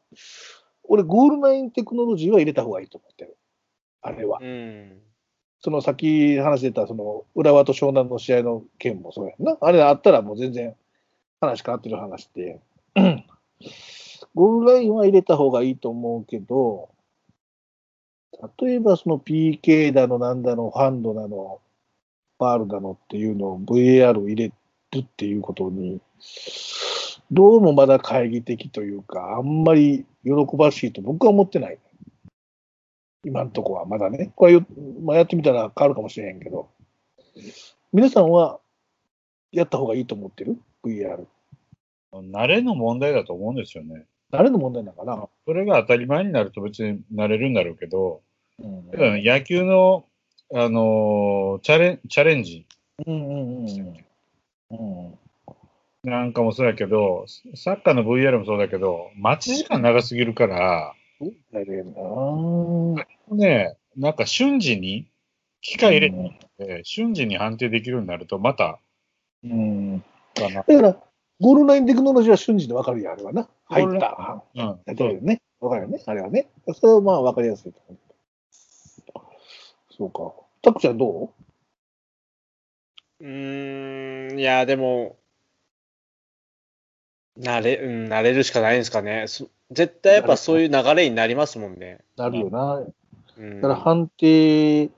[0.83, 3.37] 俺ゴールラインテクノロジーは入れた方がいいと思ってる。
[4.01, 4.39] あれは。
[4.41, 4.99] うん。
[5.59, 9.57] その先話出た、その浦和と湘南の試合の件もそうやんな。
[9.61, 10.75] あれあったらもう全然
[11.39, 12.59] 話変わってる話で、
[12.95, 13.23] う ん
[14.33, 16.89] ゴールラインは入れた方がいいと思うけど、
[18.59, 21.61] 例えばその PK だのなんだの、ハンドだの、
[22.39, 24.53] ファールだのっていうのを VAR を入れる
[24.97, 26.01] っていうことに、
[27.31, 31.79] どうもまだ懐疑的というか、あんまり喜ばしいと僕は思ってない。
[33.23, 34.33] 今んとこはまだね。
[34.35, 34.65] これよ、
[35.01, 36.69] まあ、やってみたら変わるかもしれへんけど。
[37.93, 38.59] 皆さんは
[39.53, 41.25] やった方がいいと思ってる ?VR。
[42.11, 44.05] 慣れの問題だと思うんですよね。
[44.31, 48.21] 誰の問題なのかな、それが当たり前になると別になれるんだろうけど、
[48.59, 50.05] うん野球の、
[50.53, 52.65] あのーチャレンチャレンジ、
[53.05, 53.95] うんうんうん
[54.71, 55.17] うん。
[56.03, 60.95] うんなんかもそうやけど、サッカーの VR もそうだけど、待ち時間長すぎるから、
[63.29, 65.07] ね、なんか瞬時に、
[65.61, 68.79] 機械入れうんて、瞬時に判定できるようになると、また、
[69.43, 70.03] うん。
[70.33, 70.63] かな。
[70.63, 70.97] だから、
[71.39, 73.47] ゴールラインテクノロジーは瞬時で分かるやん、あれはな。
[73.65, 74.43] 入った。
[74.55, 74.79] うん。
[74.83, 75.39] だけどね。
[75.59, 76.01] 分かるよね。
[76.07, 76.49] あれはね。
[76.73, 78.01] それはまあ分かりやすいと思う。
[79.95, 80.33] そうか。
[80.63, 81.31] タクちゃんど
[83.19, 85.17] うーん、いや、でも、
[87.39, 89.25] 慣れ、うん、慣れるしかないんですかね。
[89.27, 91.99] そ絶対やっぱそういう流れになりますもんね。
[92.17, 92.75] うなるよな。
[92.75, 94.89] うんだから判定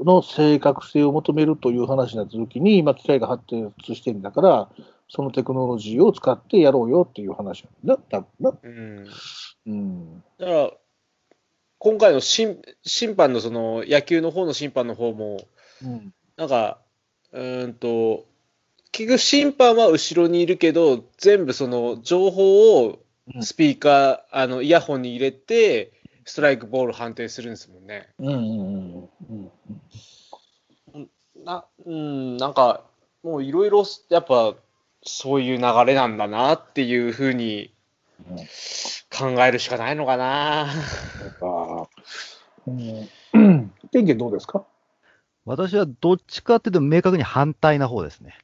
[0.00, 4.68] の正確性を求めるという話になったときに、今機械が発展してるんだから、
[5.08, 8.52] そのテクノロジーを使ってやろうよっていう話なんだ、な。
[8.62, 9.06] うん
[9.66, 10.24] うん。
[10.38, 10.70] だから、
[11.78, 15.38] 今回の審審判のその野球の方の審判の方も、
[15.82, 16.12] うん。
[16.36, 16.78] なんか、
[17.32, 18.26] うーんと、
[18.96, 22.98] 結局審判は後ろにいるけど、全部その情報を
[23.34, 25.92] うんスピーカー、あの、イヤホンに入れて、
[26.24, 28.08] ストライクボール判定するんですもんね。
[28.20, 29.50] うんうんうん
[30.94, 31.10] うん。
[31.44, 32.84] な、うん、なんか、
[33.24, 34.54] もういろいろ、やっぱ、
[35.02, 37.72] そういう流れなんだなっていうふうに
[38.30, 38.36] うん
[39.34, 40.72] 考えるしかないのかな。
[42.66, 43.08] うん。
[43.92, 44.64] 天気どうですか？
[45.44, 48.38] 私はどっちかっていうと明確に反対な方ですね。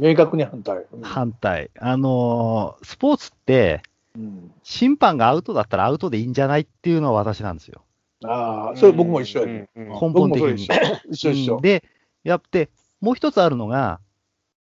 [0.00, 0.84] 明確に反対。
[0.92, 1.70] うん反対。
[1.78, 3.82] あのースポーツって、
[4.16, 7.84] うん、審判がアウトだったらアウトでいいんじゃないっていうのは私なんですよ。
[8.24, 9.68] ああ、それ僕も一緒やね。
[9.76, 10.78] うんうん根僕本的にもそれ
[11.10, 11.30] 一緒。。
[11.32, 11.60] 一緒。
[11.60, 11.84] で、
[12.22, 14.00] やって、もう一つあるのが、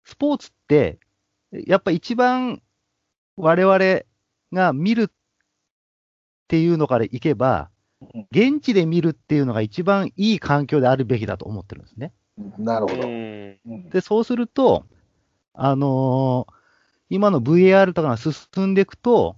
[0.05, 0.99] スポーツって、
[1.53, 2.61] やっぱ一番
[3.37, 3.79] 我々
[4.53, 5.09] が見るっ
[6.49, 7.71] ていうのからいけば
[8.15, 12.13] うん、現地で見るっていうのが一番いい環境であるべきだと思ってるんですね。
[12.59, 13.03] なるほど。
[13.91, 14.87] で、そうすると、
[15.55, 16.55] あのー
[17.11, 19.37] 今の VAR とかが進んでいくと、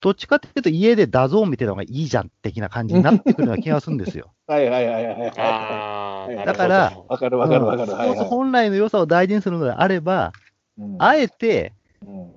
[0.00, 4.32] どっちかっていうと家で DAZN 見てた方がいいじゃん的な感じになってくるような気がするんですよ。
[4.46, 6.46] はいはいはいはいはい。
[6.46, 7.90] だからわかるわかるわかる。
[7.90, 10.32] スポーツ本来の良さを大事にするのであれば、
[10.78, 11.72] うんあえて、
[12.06, 12.30] うん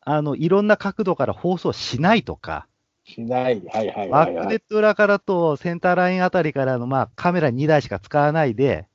[0.00, 2.66] あの、いろんな角度から放送しないとか、
[3.04, 3.62] しない。
[3.72, 4.44] はいはいバはいはい。
[4.44, 8.88] ックネット裏からとセンターラインあたりからの、まあ、カメラ2台しか使わないで、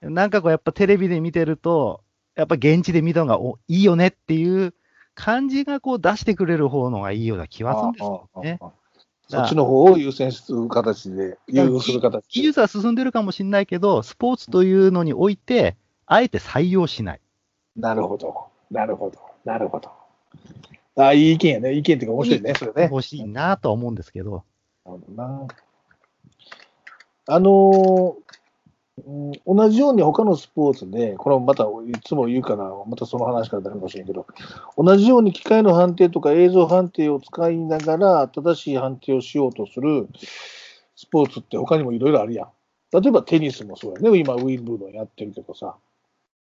[0.00, 2.00] うんなんかこう、やっぱテレビで見てると、
[2.34, 4.74] やっぱ現地で見たのがおいいよねっていう
[5.14, 8.58] 感じがこう出してくれる方のがいいような気はするんですよね。
[8.60, 8.80] ああああ
[9.30, 12.28] そっちの方を優先する形で、優遇する形で。
[12.30, 17.20] 技術は進んでるかもしれないけど、スポーツというのにおいて、あえて採用しない。
[17.76, 18.46] なるほど。
[18.72, 19.18] なるほど。
[19.44, 19.88] なるほど。
[20.96, 21.74] ああ、いい意見やね。
[21.74, 22.82] 意見っていうか面白いね、それね。
[22.90, 24.42] 欲しいなとは思うんですけど。
[24.84, 25.46] なるほどな。
[27.26, 28.29] あのー
[29.06, 31.66] うん同じように他のスポーツで、これもまたい
[32.04, 34.26] つも言うから、またその話からなるかもしれんけど、
[34.76, 40.08] 同じように機械の判定とか映像判定を使いながら正しい判定をしようとする
[40.96, 42.48] スポーツって他にもいろいろあるやん。
[42.92, 44.18] 例えばテニスもそうやね。
[44.18, 45.76] 今ウィンブルドンやってるけどさ。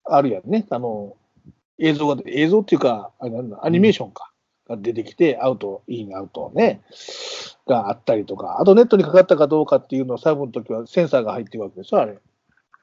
[0.04, 0.66] あるやんね。
[0.70, 1.16] あの、
[1.78, 4.32] 映像が、映像っていうか、あれなんだアニメーションか。
[4.68, 6.82] が出てきて、アウト、イン、アウトね。
[7.68, 12.18] があったりとか、あとネットにかかったかどうかっていうのをサーブの時はセンサーが入ってるわけでしょ、あれ。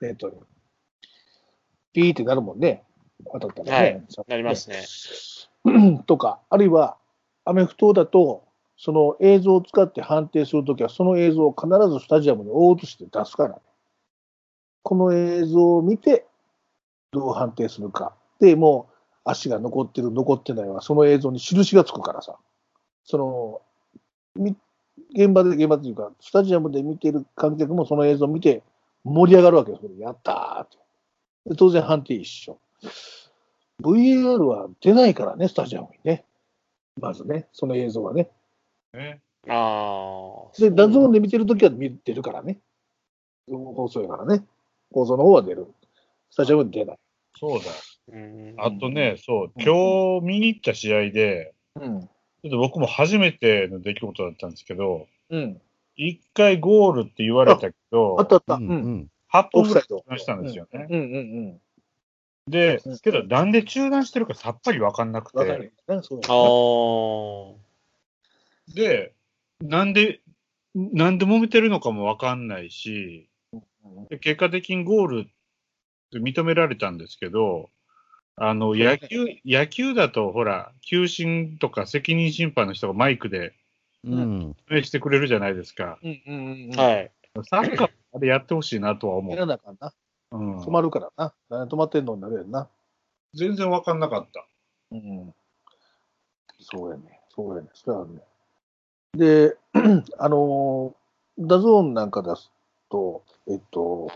[0.01, 0.37] ネットに。
[1.93, 2.85] ピーってなるもんね。
[3.33, 4.05] 当たったらね。
[4.29, 4.85] なりますね。
[6.07, 6.97] とか、あるいは、
[7.45, 8.45] アメフトだと、
[8.77, 13.61] その映像を使って判定するときは、その映像を必ずスタジアムに大写して出すからね。
[14.83, 16.27] この映像を見て、
[17.11, 18.15] どう判定するか。
[18.39, 22.37] で、もう、足が残ってる、残ってないは、その映像に印がつくからさ。
[23.05, 23.63] その、
[24.37, 24.57] み
[25.15, 28.63] 現場で、現場というか、スタジアムで見てる観客もその映像を見て
[29.09, 29.85] 盛り上がるわけです。
[29.99, 30.77] やったーって。
[31.47, 32.59] で当然判定一緒。
[33.83, 36.25] VAR は出ないからね、スタジアムにね。
[37.01, 38.29] まずね、その映像はね。
[38.93, 39.21] ね。
[39.49, 40.61] ああ。
[40.61, 42.59] で、 DAZN で見てるときは見てるからね。
[43.49, 44.45] 放送やからね。
[44.93, 45.67] 放送の方は出る。
[46.31, 46.99] スタジアムに出ない。
[47.39, 47.67] そうだ。
[48.11, 52.01] うんあとね、そう、今日見に行った試合で、うん。
[52.01, 55.61] ちょっと僕も初めての出来事だったんですけど、うん。
[55.99, 58.55] 一回ゴールって言われたけどあっ、たあった。
[58.55, 58.71] ううんん。
[58.71, 60.87] うんうん8オフサイド分ぐらい中断したんですよね。
[60.89, 61.03] うんう
[61.51, 61.61] ん。
[62.51, 66.01] でうん、けどなんで中断してるかさっぱりわかんなくわかるて、ね。
[66.03, 67.55] そうあ
[68.73, 68.75] あ。
[68.75, 69.13] で、
[69.61, 70.21] なんで、
[70.75, 73.29] なんで揉めてるのかもわかんないし、
[74.09, 75.25] で結果的にゴールっ
[76.11, 77.69] て認められたんですけど、
[78.37, 83.53] あの、野球、野球だと、ほら、球審とか責任審判の人がマイクで
[84.05, 84.57] うん。
[84.69, 85.99] 説明してくれるじゃないですか。
[86.03, 86.75] うんうんうん。
[86.75, 86.77] い。
[86.77, 87.11] はい。
[87.45, 89.33] サッカー、あれやってほしいなとは思う。
[89.33, 89.93] やらなあかんな。
[90.31, 91.33] うん、止まるからな。
[91.49, 92.69] 何止まってんのになるやんな。
[93.35, 94.47] 全然わかんなかった。
[94.93, 95.35] うん。
[96.61, 97.21] そうやね。
[97.35, 97.69] そうやね。
[97.75, 98.09] そう
[99.15, 99.49] やね。
[99.51, 99.57] で、
[100.19, 102.51] あのー、 DAZN なんか出す
[102.91, 104.11] と、えっと、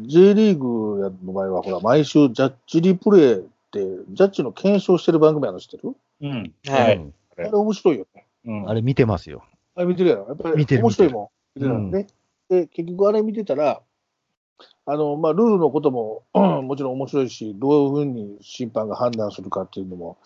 [0.00, 5.94] J リーグの場合は、ほら、毎週ジャッジリプレイって、ジャッジの検証してる番組あるの知ってる？
[6.22, 6.54] うん。
[6.66, 6.96] はい。
[6.96, 8.13] うんあれ面白いよね。
[8.44, 8.68] うん。
[8.68, 9.44] あれ見てますよ。
[9.74, 10.26] あれ見てるやろ。
[10.28, 11.60] やっぱり見てる面白いもん。
[11.60, 12.06] 見てるね。
[12.48, 13.80] で、結局あれ見てたら、
[14.86, 20.18] あの、まあ、ルールのことも もちろん面白いし、どういうふうに審判が判断するかっていうのも、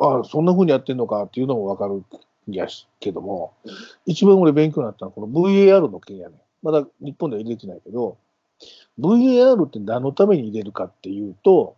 [0.00, 2.04] ああ、そんなふうにやってんのかっていうのもわかるん
[2.46, 3.54] やしけども、
[4.06, 6.36] 一番俺勉強になったのはこの VAR の件やね。
[6.62, 8.16] まだ日本では入れてないけど、
[8.98, 11.76] VAR って何のために入れるかっていうと、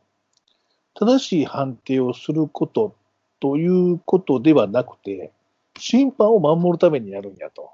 [0.94, 2.94] 正しい判定をすること
[3.40, 5.32] ということではなくて、
[5.78, 7.70] 審判を守るためにやるんやと。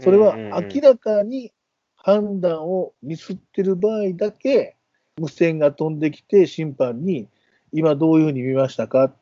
[0.00, 1.52] それは明らかに
[1.96, 4.76] 判断をミスってる場合だけ、
[5.18, 7.28] 無線が飛んできて、審判に、
[7.72, 9.14] 今どういうふうに見ましたかっ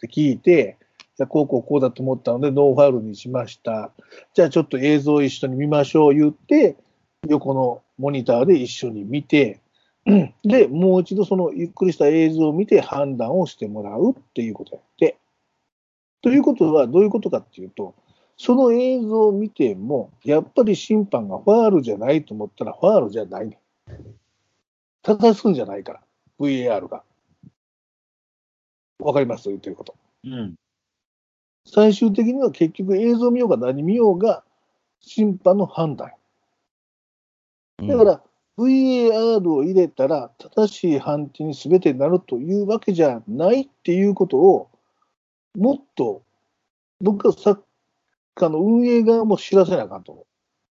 [0.00, 0.78] て聞いて、
[1.16, 3.92] じゃあこうこうこうだと思ったので、ノーファウルにしました。
[4.34, 6.76] じゃあちょっと映像を一緒に見ましょう言って、
[7.28, 9.60] 横のモニターで一緒に見て、
[10.06, 15.16] うんで、もう一度そのゆっくりした映像を見て判断をしてもらうっていうことやって。
[16.22, 17.94] ということはどういうことかっていうと、
[18.36, 23.58] その映像を見ても、やっぱり審判がファールじゃないと思ったらファールじゃないね。
[25.02, 26.00] 正すんじゃないから、
[26.40, 27.02] VAR が。
[29.00, 29.48] わかります？
[29.48, 29.96] 言ってること。
[30.24, 30.54] うん。
[31.66, 34.44] 最終的には結局映像見ようが何見ようが
[35.00, 36.12] 審判の判断。
[37.82, 38.22] だから、
[38.58, 44.68] VAR を入れたら正しい判定に全てなるというわけじゃないっていうことを、
[45.54, 46.22] もっと
[47.00, 47.58] 僕はサッ
[48.34, 50.26] カーの運営側も知らせなあかんと思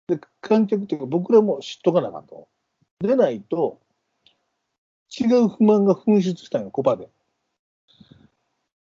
[0.08, 0.16] う。
[0.16, 2.48] で、観客というか僕らも知っとかなあかんと思
[3.02, 3.06] う。
[3.06, 3.80] でないと、
[5.18, 7.08] 違う不満が噴出したんよ、コパで。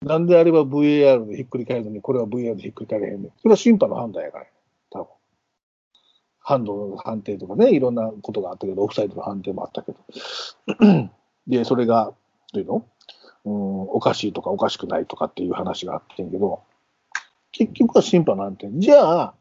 [0.01, 3.31] なんであれば VAR でひっくり返るのに、これは VAR でひっくり返れへんねん。
[3.41, 4.45] それは審判の判断やから、
[4.91, 5.07] 多分。
[6.39, 11.09] ハンドの判定とかね、いろんなことがあったけど、オフサイドの判定もあったけど。
[11.47, 12.13] で、それが、
[12.53, 12.85] どういうの？
[13.47, 16.63] うん、おかしいとかおかしくないとかっていう話があってんけど、
[17.53, 18.69] 結局は審判の判定。
[18.73, 19.33] じゃあ、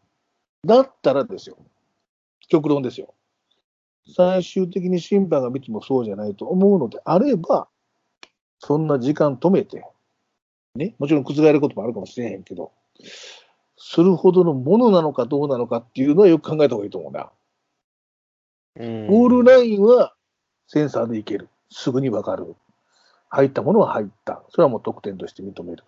[0.65, 1.57] だったらですよ。
[2.49, 3.15] 極論ですよ。
[4.15, 7.67] 最終的に審判が見てもそうじゃないと思うのであれば、
[8.61, 9.85] そんな時間止めて、
[10.77, 12.71] ね、もちろん覆ることもあるかもしれへんけど、
[13.77, 17.31] するほどのものなのかどうなのかっていうのはよく考えた方がいいと思うな。
[18.79, 20.15] うんゴールラインは
[20.69, 21.49] センサーでいける。
[21.71, 22.55] すぐにわかる。
[23.29, 24.43] 入ったものは入った。
[24.51, 25.85] それはもう得点として認める。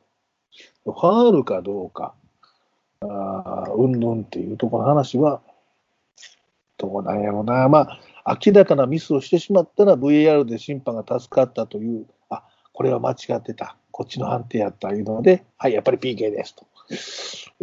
[0.85, 2.15] ファールかどうか、
[3.01, 5.41] あうんぬんっていうところの話は、
[6.77, 7.69] どうなんやろうな。
[7.69, 13.77] まあ、明らかなミスをしてしまったら VAR で審判が助かったという、あ、これは間違ってた。
[13.91, 16.67] こっちの判定やったいうので、はい、やっぱり PK ですと。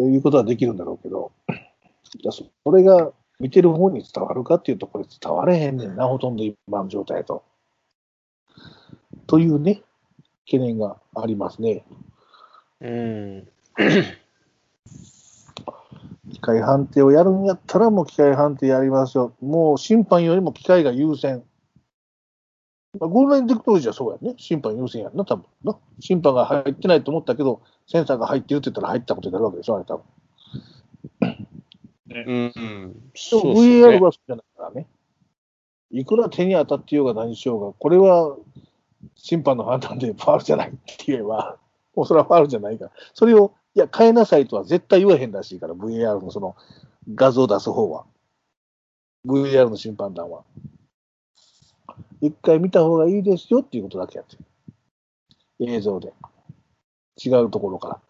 [0.02, 7.44] いうことはできるんだろうけど、いやそそれが見てる方に伝わるかっていうと、これ伝われへんねんな、ほとんど今の状態と。
[9.36, 9.84] というね、
[10.46, 11.84] 懸念がありますね。
[12.80, 13.46] うん。
[16.32, 19.34] 機械判定をやるんやったら、もう機械判定やりますよ。
[19.42, 21.44] もう審判よりも機械が優先。
[22.98, 24.36] まあ、ゴールラインテクノロジーはそうやね。
[24.38, 25.78] 審判優先やんな、多分な。
[26.00, 30.06] 審判が入ってないと思ったけど、センサーが入ってるって言ったら入ったことになるわけでしょ、あれ多分。
[32.10, 32.54] うん。
[32.54, 34.00] でもそう VAR ね。
[34.00, 34.88] はそうじゃないからね。
[35.92, 38.38] いくら手に当たってようが何しようが、これは
[39.16, 41.58] 審判の判断でファールじゃないって言えば、
[41.96, 42.92] もうそれはファールじゃないから。
[43.14, 46.56] それを、いや、変えなさいとは絶対言わへんらしいから、VAR のその
[47.14, 48.06] 画像を出す方は。
[49.26, 50.44] VAR の審判団は。
[52.22, 54.46] 一回見た方がいいですよっていうことだけやってる。
[55.60, 56.14] 映像で。
[57.24, 58.02] 違うところから。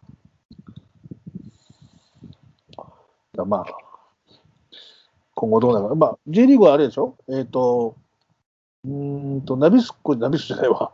[2.77, 2.91] だか
[3.37, 3.65] らまあ、
[5.35, 5.95] 今後どうなるか。
[5.95, 7.17] まあ、J リーグはあれでしょ？
[7.27, 7.95] えっ、と、
[8.85, 10.91] うーんと、ナビスコ、ナビスコじゃないわ。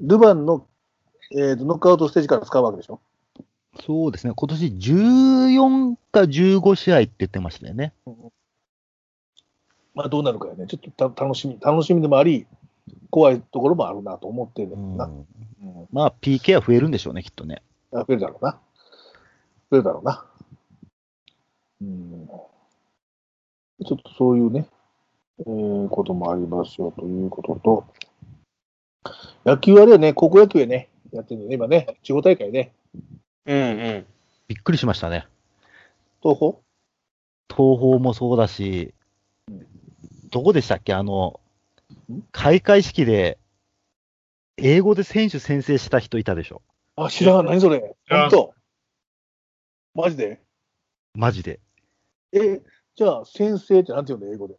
[0.00, 0.66] ルヴァンの、
[1.32, 3.00] えーとノックアウトステージから使うわけでしょ？
[3.84, 4.32] そうですね。
[4.36, 7.92] 今年14か15試合って言ってましたよね。
[9.94, 10.66] まあ、どうなるかよね。
[10.66, 12.46] ちょっとた楽しみ、楽しみでもあり、
[13.10, 15.06] 怖いところもあるなと思ってるうんな。
[15.06, 15.26] うん。
[15.92, 17.62] まあ、PK は増えるんでしょうね、きっとね。
[17.92, 18.58] あ増えるだろうな。
[19.70, 20.24] 増えるだろうな。
[21.80, 22.26] うん。
[23.86, 24.66] ちょっとそういうね、
[25.40, 27.86] えーこともありますよということと、
[29.44, 32.72] 野球あれはね、高校野球やね、やってるのね、今ね、地方大会ね、
[33.46, 34.06] うんうん。
[34.48, 35.26] びっくりしましたね。
[36.22, 36.52] 東宝？
[37.48, 38.94] 東宝もそうだし、
[40.30, 40.94] どこでしたっけ？
[40.94, 41.40] あの
[42.10, 43.38] ん、開会式で
[44.56, 46.62] 英語で選手先制した人いたでしょ。
[46.96, 47.46] あ、知らん。
[47.46, 47.96] 何それ？
[48.06, 48.54] 知らん本当？
[49.94, 50.40] マジで？
[51.14, 51.60] マジで。
[52.32, 52.62] え、
[52.96, 54.54] じゃあ、先生ってなんて言うんだ、英語で？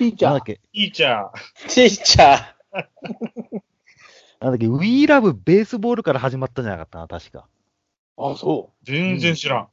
[0.00, 0.46] ティーチャーなんだっ。
[0.46, 1.30] け、いいちゃん。
[1.68, 3.62] ティーチャー。
[4.40, 7.46] なんだっけ、 We Love ベースボールから始まったんじゃなかったな、確か。
[8.16, 9.68] あ、そ全然知らん。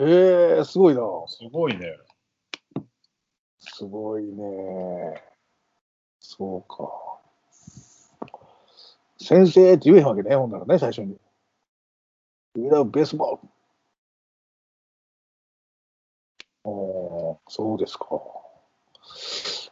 [0.00, 0.06] う。
[0.06, 1.00] ええすごいな。
[1.28, 1.96] すごいね。
[3.58, 5.22] すごいね。
[6.20, 7.18] そうか。
[9.16, 11.16] 先生って言えへんわけね、ほんならね、最初に。
[12.54, 13.38] We love baseball.
[16.64, 18.37] おーそうですか。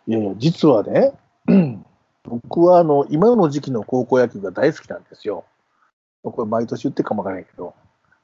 [0.06, 1.12] いやいや、実はね、
[2.24, 5.44] 僕はあの、今の時期の高校野球が大好きなんですよ。
[6.22, 7.74] これ毎年言ってるかもわからないけど、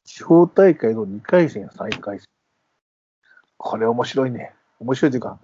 [0.05, 2.27] 地方大会の2回戦、3回戦。
[3.57, 4.53] これ面白いね。
[4.81, 5.39] 面白いというか、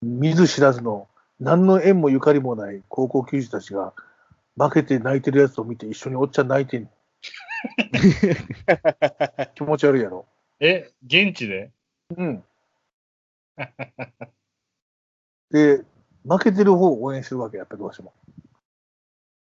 [0.00, 3.92] 見ず知らずの何の縁もゆかりもない高校球児たちが
[4.56, 6.88] 負けて泣いてるやつを見て一緒におっちゃん泣いてんの
[9.54, 10.26] 気持ち悪いやろ。
[10.60, 11.70] え、現地で？
[12.16, 12.44] うん。
[15.52, 15.84] で、
[16.24, 18.12] 負けてる方を応援するわけやっぱどうしても。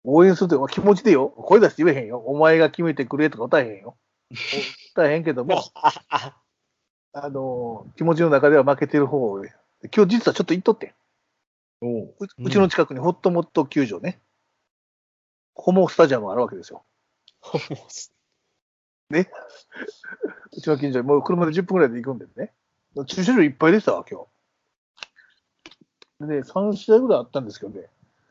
[0.03, 1.29] 応援すると気持ちでよ。
[1.29, 2.19] 声出して言えへんよ。
[2.19, 3.97] お前が決めてくれとか歌えへんよ。
[4.91, 5.63] 歌えへんけども、
[7.13, 9.43] あの気持ちの中では負けてる方を。
[9.95, 10.93] 今日実はちょっと行っとってん。
[11.81, 14.19] おうううちの近くにホットモット球場ね。
[15.55, 16.83] ホモスタジアムがあるわけですよ。
[20.51, 22.53] うちの近所にもう車で10分ぐらいで行くんですね。
[23.07, 24.34] 駐車場いっぱいでしたわ、今日。
[26.19, 27.87] でね、3試合ぐらいあったんですけどね、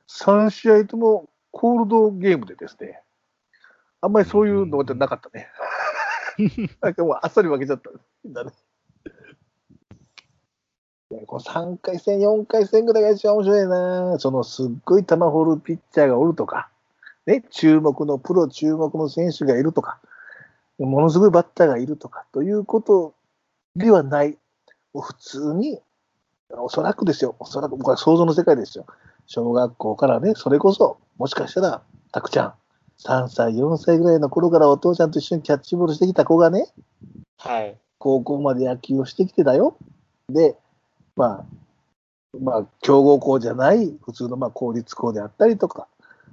[0.08, 3.00] 3試合ともコールドゲームでですね、
[4.00, 5.48] あんまりそういうのってなかったね。
[6.80, 7.90] なんかもうあっさり負けちゃった。
[8.24, 8.52] みんなね
[11.26, 14.18] この3回戦、4回戦ぐらいが一番面白いな。
[14.18, 16.70] そのすっごい球掘るピッチャーがおるとか、
[17.26, 20.00] ね、注目のプロ注目の選手がいるとか、
[20.78, 23.14] ものすごいバッターがいるとか、ということ
[23.76, 24.36] ではない。
[24.92, 25.80] 普通に、
[26.50, 28.86] おそらくですよ、おそらく僕は想像の世界ですよ。
[29.26, 31.82] 小学校からね、それこそ、もしかしたら、
[32.12, 32.54] たくちゃん、
[32.98, 36.68] 3歳、4歳ぐらいの頃からお父ちゃんと一緒にキャッチボールしてきた子がね、
[37.38, 37.76] はい。
[37.98, 39.76] 高校まで野球をしてきてたよ。
[40.28, 40.56] で、
[41.16, 41.44] まあ、
[42.40, 45.88] まあ、強豪校じゃない、普通のまあ公立校であったりとか、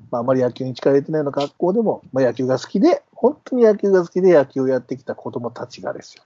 [0.09, 6.23] まあ、あまり野球に力入れてないような学校でも、まあ、野球が好きで、本当に野球が好きで野球をやってきた子供たちがですよ。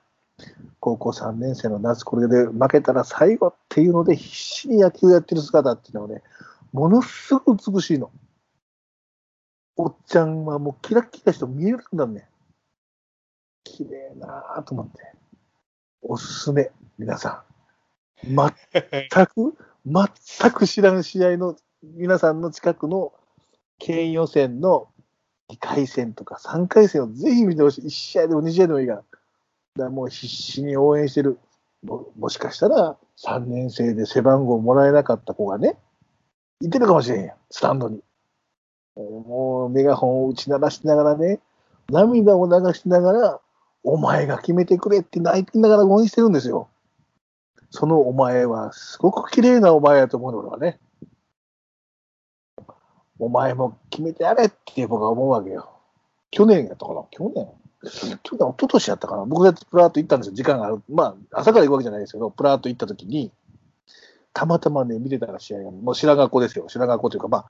[0.80, 6.22] 高校3年生の夏、これで負けたら最後っていうので、必死に野球やってる姿っていうのはね、
[6.74, 8.12] ものすごく美しいの。
[9.78, 12.30] おっちゃんはもうキラッキラして見えるんだね。
[13.64, 15.14] 綺麗なぁと思って。
[16.02, 17.44] おすすめ、皆さ
[18.24, 18.36] ん。
[18.36, 23.12] 全く、 全く知らん試合の皆さんの近くの
[23.80, 24.88] 県予選の
[25.50, 27.86] 2回戦とか3回戦をぜひ見てほしい。
[27.86, 29.04] 1試合でも2試合でもいいから。
[29.78, 31.38] だもう必死に応援してる。
[31.84, 35.78] ももしかしたら3年生で背番号もらえなかった子がね、
[36.62, 38.02] いてるかもしれんやん、スタンドに。
[38.96, 41.40] もうメガホンを打ち鳴らしながらね、
[41.90, 43.40] 涙を流しながら、
[43.84, 46.70] お前が決めてくれって泣きながら応援してるんですよ。
[47.70, 50.80] そのお前はすごく綺麗なお前やと思うの俺はね。
[53.20, 55.70] お前も決めてやれって僕は思うわけよ。
[56.32, 57.04] 去年やったかな？
[57.12, 57.48] 去年
[57.90, 60.34] 去年、一昨年やったかな僕だってプラート行ったんですよ。
[60.34, 60.82] 時間がある。
[60.90, 63.32] まあ、朝から行くわけじゃないですけど、プラート行った時に、
[64.34, 66.66] たまたまね、見てたら試合が、もう白学校ですよ。
[66.68, 67.46] 白学校というか、まあ、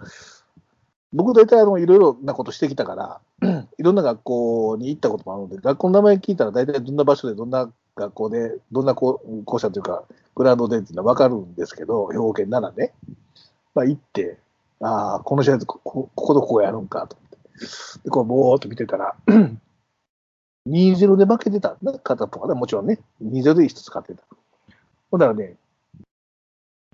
[1.13, 10.03] 僕大体あの、いろいろなことしてきたから、 いろんな学校に行ったこともあるので、学校の名前聞いたら大体どんな場所で、どんな学校で、どんな校校舎というか、
[10.35, 12.93] グラウンドでっていうのは分かるんですけど、兵庫県ならね。
[13.73, 14.37] まあ行って、
[14.81, 17.37] ああ、この試合こここことここやるんかと思って。
[18.03, 19.15] で、こう、ぼーっと見てたら、
[20.67, 24.23] 2-0で負けてた、方とかね、もちろんね、2-0で一つ勝ってた。
[25.11, 25.55] ほんならね、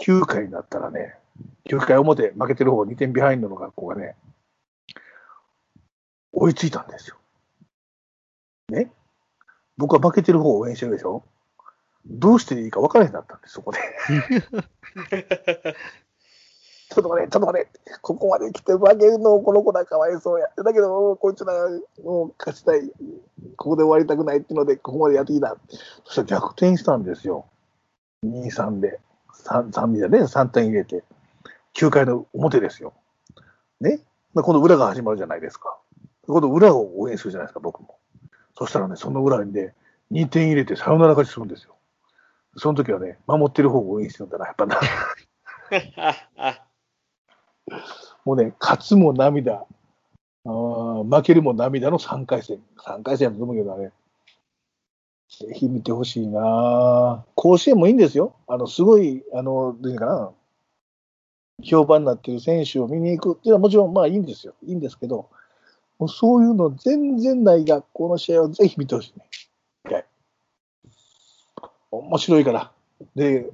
[0.01, 1.15] 9回になったらね、
[1.65, 4.15] 9回表、負けてる方2点ビハインドの学校がね、
[6.34, 7.17] 追いついたんですよ。
[8.69, 8.91] ね？
[9.78, 11.24] 僕は負けてる方を応援してるでしょ？
[12.05, 13.80] どうしていいか分からへんなったんです、そこで。
[16.93, 17.71] ちょっと待って、ちょっと待って、
[18.01, 20.49] ここまで来て負けるの、この子らかわいそうや。
[20.57, 21.53] だけど、こいつら、
[22.03, 22.81] もう勝ちたい、
[23.55, 25.55] ここで終わりたくないっていうので、ここまでやってきた。
[26.03, 27.45] そしたら逆転したんですよ。
[28.25, 28.99] 2、3で。
[29.45, 31.03] 3、3でね、3点入れて。
[31.75, 32.93] 9回の表ですよ。
[33.79, 34.01] ね？
[34.33, 35.77] まあ今度裏が始まるじゃないですか。
[36.27, 37.97] 今度裏を応援するじゃないですか、僕も。
[38.57, 39.73] そしたらね、その裏にね、
[40.11, 41.75] 2点入れてサヨナラ勝ちするんですよ。
[42.57, 44.79] その時はね、守ってる方を応援してるんだな、やっぱな。
[48.26, 49.66] もうね、勝つも涙、
[50.45, 52.59] あ負けるも涙の3回戦。
[52.78, 53.91] 3回戦だと思うけどね。
[55.30, 58.36] ぜひ見てほしいな甲子園もいいんですよ。
[58.47, 60.32] あの、すごい、あの、どういうかな。
[61.64, 64.53] 評判になってる選手を見に行くっていうのはもちろんまあいいんですよ。
[64.64, 65.30] いいんですけど、
[65.99, 69.26] もうそういうの全然ない学校の試合をぜひ見てほしいね。
[69.86, 70.05] はい
[71.91, 72.72] 面白いから。
[73.16, 73.49] で、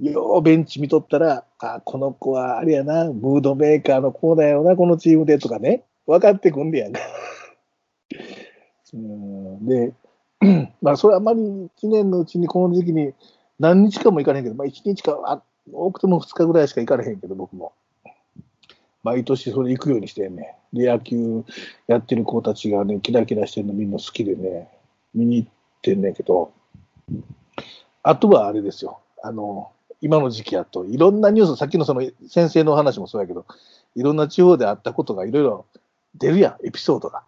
[0.00, 7.00] ようベンチ見とったら、あ、この子はあれやな、ムードメーカーの子だよな、このチームでとかね、分かってくんねやんか。
[8.94, 9.92] うんで、
[10.82, 13.12] まあ、それあまり1年のうちにこの時期に
[13.58, 15.42] 何日かも行かれへんけど、まあ、1日か、あ
[15.72, 17.72] 多くても2日ぐらいしか行かれへんけど、僕も。
[19.02, 20.56] 毎年それ行くようにしてね。
[20.72, 21.44] で、野球
[21.86, 24.68] やってる子たちがね、キラキラしてるのみんな好きでね、
[25.14, 25.48] 見に行っ
[25.82, 26.52] てんねんけど、
[28.02, 29.00] あとはあれですよ。
[29.22, 29.70] あの、
[30.04, 33.46] 今の時期やと、いろんなニュース、さっきのその先生の話もそうやけど、
[33.94, 35.64] いろんな地方であったことがいろいろ
[36.14, 37.22] 出るやん、エピソードが。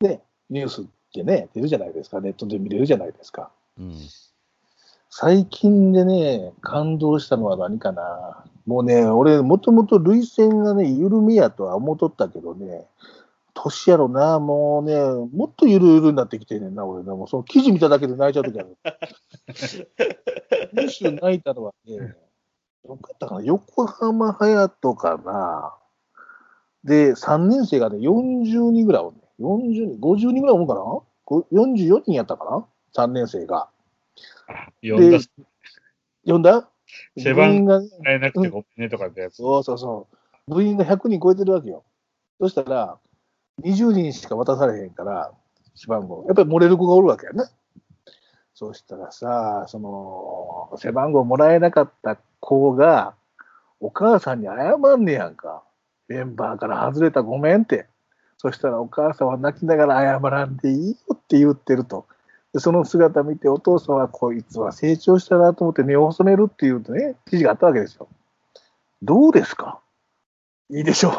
[0.00, 0.20] で、
[0.50, 0.84] ニュースっ
[1.14, 3.52] てね、出るじゃないですか、ネットで見れるじゃないですか。
[3.78, 3.94] うん。
[5.10, 8.44] 最近でね、感動したのは何かな。
[8.66, 12.84] もうね、俺、もともと涙腺がね、緩みやとは思っとったけどね、
[13.62, 14.94] 年やろな、もうね、
[15.32, 17.14] もっとゆるゆるになってきてんねんな、俺な。
[17.14, 18.76] もうその記事見ただけで泣いちゃうときある。
[20.72, 22.16] むしろ泣いたのはね、
[22.86, 25.74] どこやったかな、横浜隼人かな。
[26.84, 29.22] で、3年生がね、40人ぐらいおんねん。
[29.42, 30.80] 40人、50人ぐらいおるかな？
[31.24, 33.68] ご ?44 人やったかな ?3 年生が。
[34.82, 35.18] 読んだ、
[36.24, 36.68] 呼んだ？
[37.18, 39.36] 背番が、変えなくてごめんねとかってやつ。
[39.36, 40.06] そうそうそ
[40.48, 40.54] う。
[40.54, 41.84] 部員が100人超えてるわけよ。
[42.40, 42.98] そしたら、
[43.62, 45.32] 20人しか渡されへんから、
[45.74, 46.24] 背番号。
[46.26, 47.44] やっぱり漏れる子がおるわけやね。
[48.54, 53.14] そうしたらさ、その、背番号もらえなかった子が、
[53.80, 55.62] お母さんに謝んねやんか。
[56.08, 57.86] メンバーから外れたごめんって。
[58.38, 62.06] そしたらお母さんは泣きながら謝らんでいいよって言ってると。
[62.52, 68.08] でその姿見てお父さんはこいつは成長したなと思って目を細めるっていうとね、記事があったわけですよ。
[69.02, 69.80] どうですか？
[70.70, 71.12] いいでしょう。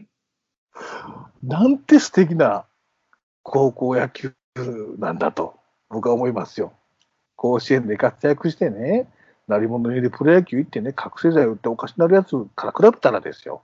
[1.46, 2.64] なんて素敵な
[3.42, 4.34] 高校野球
[4.98, 5.56] なんだと
[5.90, 6.72] 僕は思いますよ。
[7.36, 9.10] 甲子園で活躍してね、
[9.46, 13.62] 鳴り物入りでプロ野球行ってね、覚醒剤売っておかしなるやつから比べたらですよ。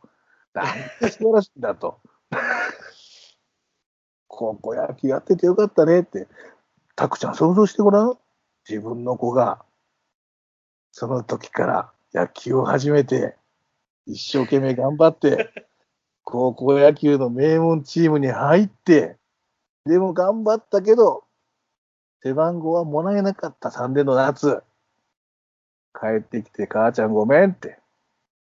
[0.52, 0.66] なん
[1.00, 2.00] て素晴らしいんだと。
[4.28, 6.28] 高校野球やっててよかったねって、
[6.96, 8.18] たくちゃん想像してごらん。
[8.68, 9.64] 自分の子が、
[10.92, 13.36] その時から野球を始めて、
[14.06, 15.69] 一生懸命頑張って、
[16.24, 19.16] 高校野球の名門チームに入って、
[19.86, 21.24] でも頑張ったけど、
[22.22, 24.62] 背番号はもらえなかった3年の夏。
[25.98, 27.78] 帰ってきて、母ちゃんごめんって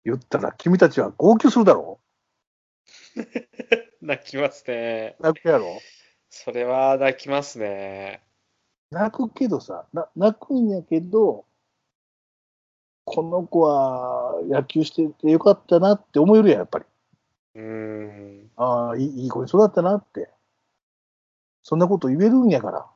[0.04, 1.98] 言ったら、君たちは号泣するだろ？
[4.02, 5.16] 泣きますね。
[5.20, 5.78] 泣くやろ？
[6.28, 8.22] それは泣きますね。
[8.90, 11.46] 泣くけどさ、な泣くんやけど、
[13.04, 16.84] この子は野球しててよかったなって思えるやん、やっぱり。
[17.54, 18.50] うーん。
[18.56, 20.30] ああ、いい子に育ったなって。
[21.62, 22.86] そんなこと言えるんやから。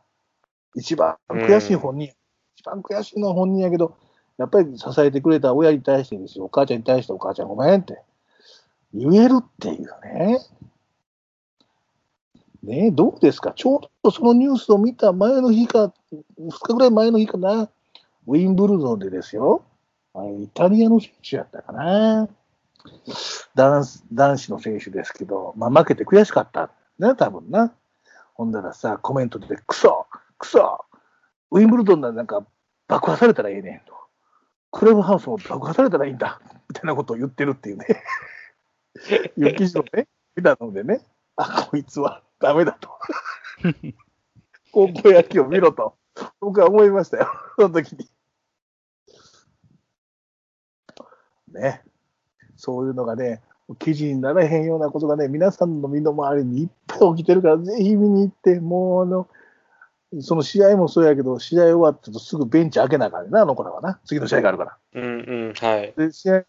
[0.75, 2.13] 一番悔しい本人、
[2.57, 3.97] 一番悔しいのは本人やけど、
[4.37, 8.03] やっぱり支えてくれた親に対してですよ、お母ちゃんに対してお母ちゃんごめんって
[8.93, 10.39] 言えるっていうね。
[12.63, 13.53] ねえ、どうですか？
[13.53, 15.95] ちょうどそのニュースを見た前の日か、
[16.39, 17.71] 2日ぐらい前の日かな、
[18.27, 19.63] ウィンブルドンでですよ、
[20.15, 22.29] イタリアの選手やったかな。
[23.55, 26.71] 男子男子の選手ですけど、まあ、負けて悔しかった。
[26.99, 27.73] ね、多分な。
[28.35, 30.07] ほんだらさ、コメントで、クソ
[30.39, 30.85] クソ
[31.51, 32.47] ウィンブルドンなんか
[32.89, 33.95] 爆破されたらええねんと。
[34.71, 36.41] クラブハウスも爆破されたらいいんだ。
[36.69, 37.87] みたいなことを言ってるっていうね。
[39.37, 41.01] いう記事をね、見たのでね、
[41.37, 42.91] あ、こいつはダメだと。
[44.73, 45.97] 高校野球を見ろと、
[46.41, 47.29] 僕は思いましたよ。
[47.57, 48.11] その時に。
[51.49, 51.83] ね。
[52.57, 53.43] そういうのがね、
[53.79, 59.29] 記事にならへんようなことがね、皆さんの身の回りにいっぱい起きてるから、ぜひ見に行って、もうあの、
[60.21, 63.99] その試合もそうやけど、試合終わったとすぐベンチ開けなあかんねんな、あの子らはな。
[64.05, 64.77] 次の試合があるから。
[64.95, 65.07] うんう
[65.51, 65.95] ん、はい。
[65.97, 66.45] で、試合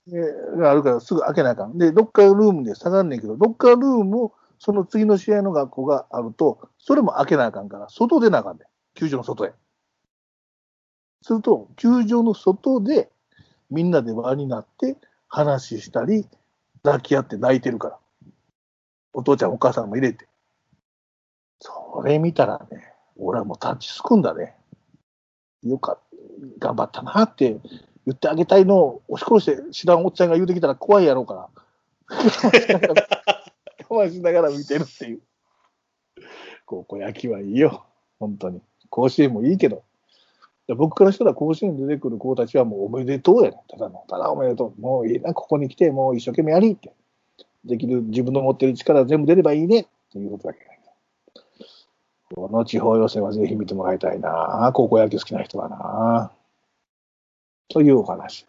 [0.57, 1.77] があるからすぐ開けなあかん。
[1.77, 8.67] で、ロッカールームで下がんねんけど、ロッカールームもその次の試合の学校があると、それも開けなあかんから、外出なあかんねん。
[8.93, 9.53] 球場の外へ。
[11.23, 13.09] すると、球場の外で
[13.69, 14.97] みんなで輪になって
[15.27, 16.27] 話したり、
[16.83, 17.97] 抱き合って泣いてるから。
[19.13, 20.27] お父ちゃんお母さんも入れて。
[21.59, 24.55] それ見たらね、俺はもう立ちすくんだね。
[25.63, 25.99] よかっ
[26.59, 27.59] た、頑張ったなって
[28.05, 31.49] 言ってあげたいのを押し殺して知らんおっちゃんが言うてきたら怖いやろうから。
[33.89, 35.21] 我慢しながら見てるっていう。
[36.65, 37.85] 高校野球はいいよ。
[38.19, 38.61] 本当に。
[38.89, 39.83] 甲子園もいいけど。
[40.75, 44.81] 僕からしたら甲子園出てくる子たちはもうおめでとうやねただの、ただおめでとう。
[44.81, 46.93] もういいな、ここに来て、もう一生懸命やりって。
[47.63, 50.59] できる、自分の持ってる力全部出ればいいねっていうことだけ
[52.35, 54.71] この地方予選はぜひ見てもらいたいな。
[54.73, 56.31] 高校野球好きな人はな。
[57.69, 58.45] というお話。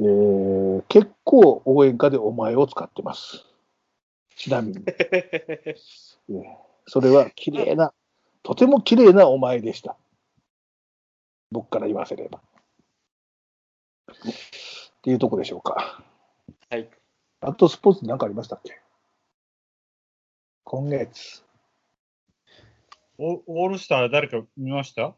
[0.00, 3.46] えー、結構応援歌でお前を使ってます。
[4.36, 4.82] ちなみに。
[4.86, 7.92] えーそれは綺麗な、
[8.48, 9.94] とても綺麗なお前でした。
[11.50, 12.38] 僕から言わせれば。
[12.38, 12.42] っ
[15.02, 16.02] ていうとこでしょうか。
[16.70, 16.88] はい。
[17.42, 18.80] あとスポーツなんかありましたっけ？
[20.64, 21.44] 今月。
[23.18, 25.14] オオールスター誰か見ました？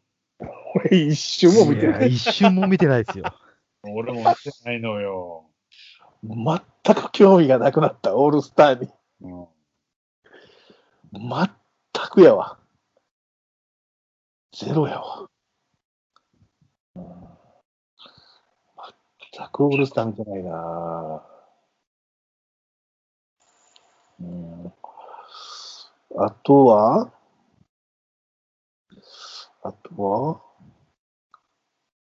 [0.75, 1.99] 俺一瞬も見てない。
[1.99, 3.33] いや一瞬も見てないですよ。
[3.87, 5.45] 俺も見てないのよ。
[6.21, 8.91] 全く興味がなくなった、オールスターに。
[9.21, 9.47] うん、
[11.13, 11.49] 全
[12.09, 12.57] くやわ。
[14.53, 15.27] ゼロやわ。
[16.95, 17.03] うん
[19.33, 21.23] 全くオールスター見てないな
[24.19, 24.73] うん。
[26.17, 27.13] あとは？
[29.63, 30.41] あとは？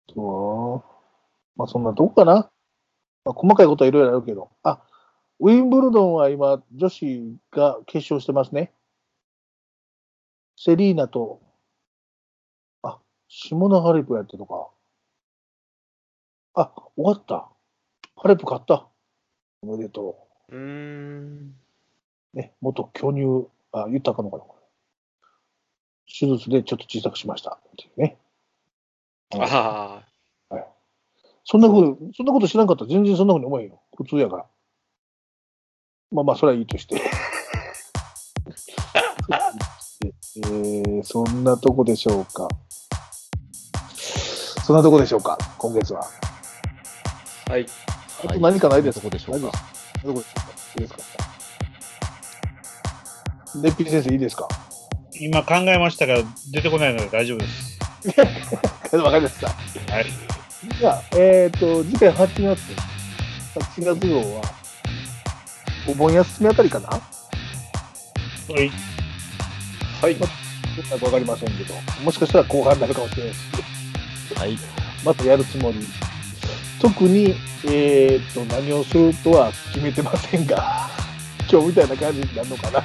[0.08, 0.84] あとは？
[1.56, 2.50] まあそんなとこかな。
[3.24, 4.50] まあ、細かいことはいろいろあるけど。
[4.62, 4.82] あ、
[5.40, 8.74] ウィンブルドンは今、女子が決勝してますね。
[10.56, 11.40] セリーナと、
[13.26, 14.68] あ、シモナ・ハレプやってるのか。
[16.54, 17.48] あ、終わった。
[18.16, 18.86] ハレプ勝った。
[19.62, 20.16] おめでと
[20.48, 21.54] うーん。
[22.34, 22.36] う。
[22.36, 24.44] ね、元巨乳、あ、言ったかのかな。
[26.08, 27.58] 手術でちょっと小さくしました。
[27.60, 28.18] っていうね。
[29.34, 30.16] ああ。
[31.48, 33.80] そんなこと、そんなこと知らんかったら全然そんなふうに思えんよ。
[33.96, 34.46] 普通やから。
[36.10, 36.96] まあまあ、それはいいとして。
[40.04, 42.48] えー、そんなとこでしょうか。
[44.66, 46.00] そんなとこでしょうか、今月は。
[47.48, 47.64] はい。
[48.24, 49.52] あと何かないですか、どこでしょうか？
[50.02, 50.78] どこでしょうかい。
[50.78, 50.80] い。
[50.80, 51.02] ですか
[53.62, 54.16] ネッピー先生い。
[54.16, 54.18] い。
[54.18, 54.48] ですか
[55.20, 56.16] 今考えましたが、
[56.50, 56.94] 出てこない。
[56.94, 57.78] ので大丈夫です。
[58.96, 59.50] わかりました。
[59.50, 60.06] はい。
[60.80, 62.58] じゃあ、えっ、と、次回8月、
[63.78, 64.42] 8月号は、
[65.88, 67.00] お盆休みあたりかなは
[68.50, 68.68] い。
[70.02, 70.16] はい。
[70.16, 73.32] どうなるかわかりませんけど、もしかしたら後半になるかもしれない。
[73.32, 73.38] し、
[74.34, 74.58] はい。
[75.04, 75.86] またやるつもり。
[76.80, 80.88] 特に、えっ、と、何をするとは決めてませんが、
[81.50, 82.82] 今日みたいな感じになるのかな。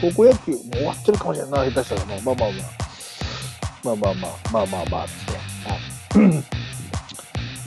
[0.00, 2.22] 高校野球、もう終わってるかもしれないな、下手したらもう。
[2.22, 2.88] まあまあまあ。
[3.84, 5.38] まあまあまあ、まあまあまあですね。
[5.66, 6.44] はい。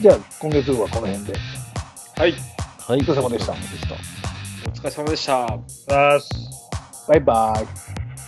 [0.00, 1.32] じゃあ、今月号はこの辺で。
[2.16, 2.34] はい。
[2.78, 3.00] はい。
[3.00, 3.94] お疲れ様でしたお疲れ様でした。
[4.64, 5.46] お疲れ様でした。
[5.92, 6.18] さあ、
[7.08, 7.66] バイバイ。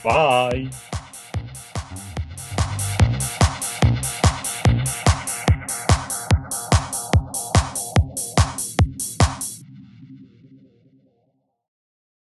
[0.05, 0.93] バイ。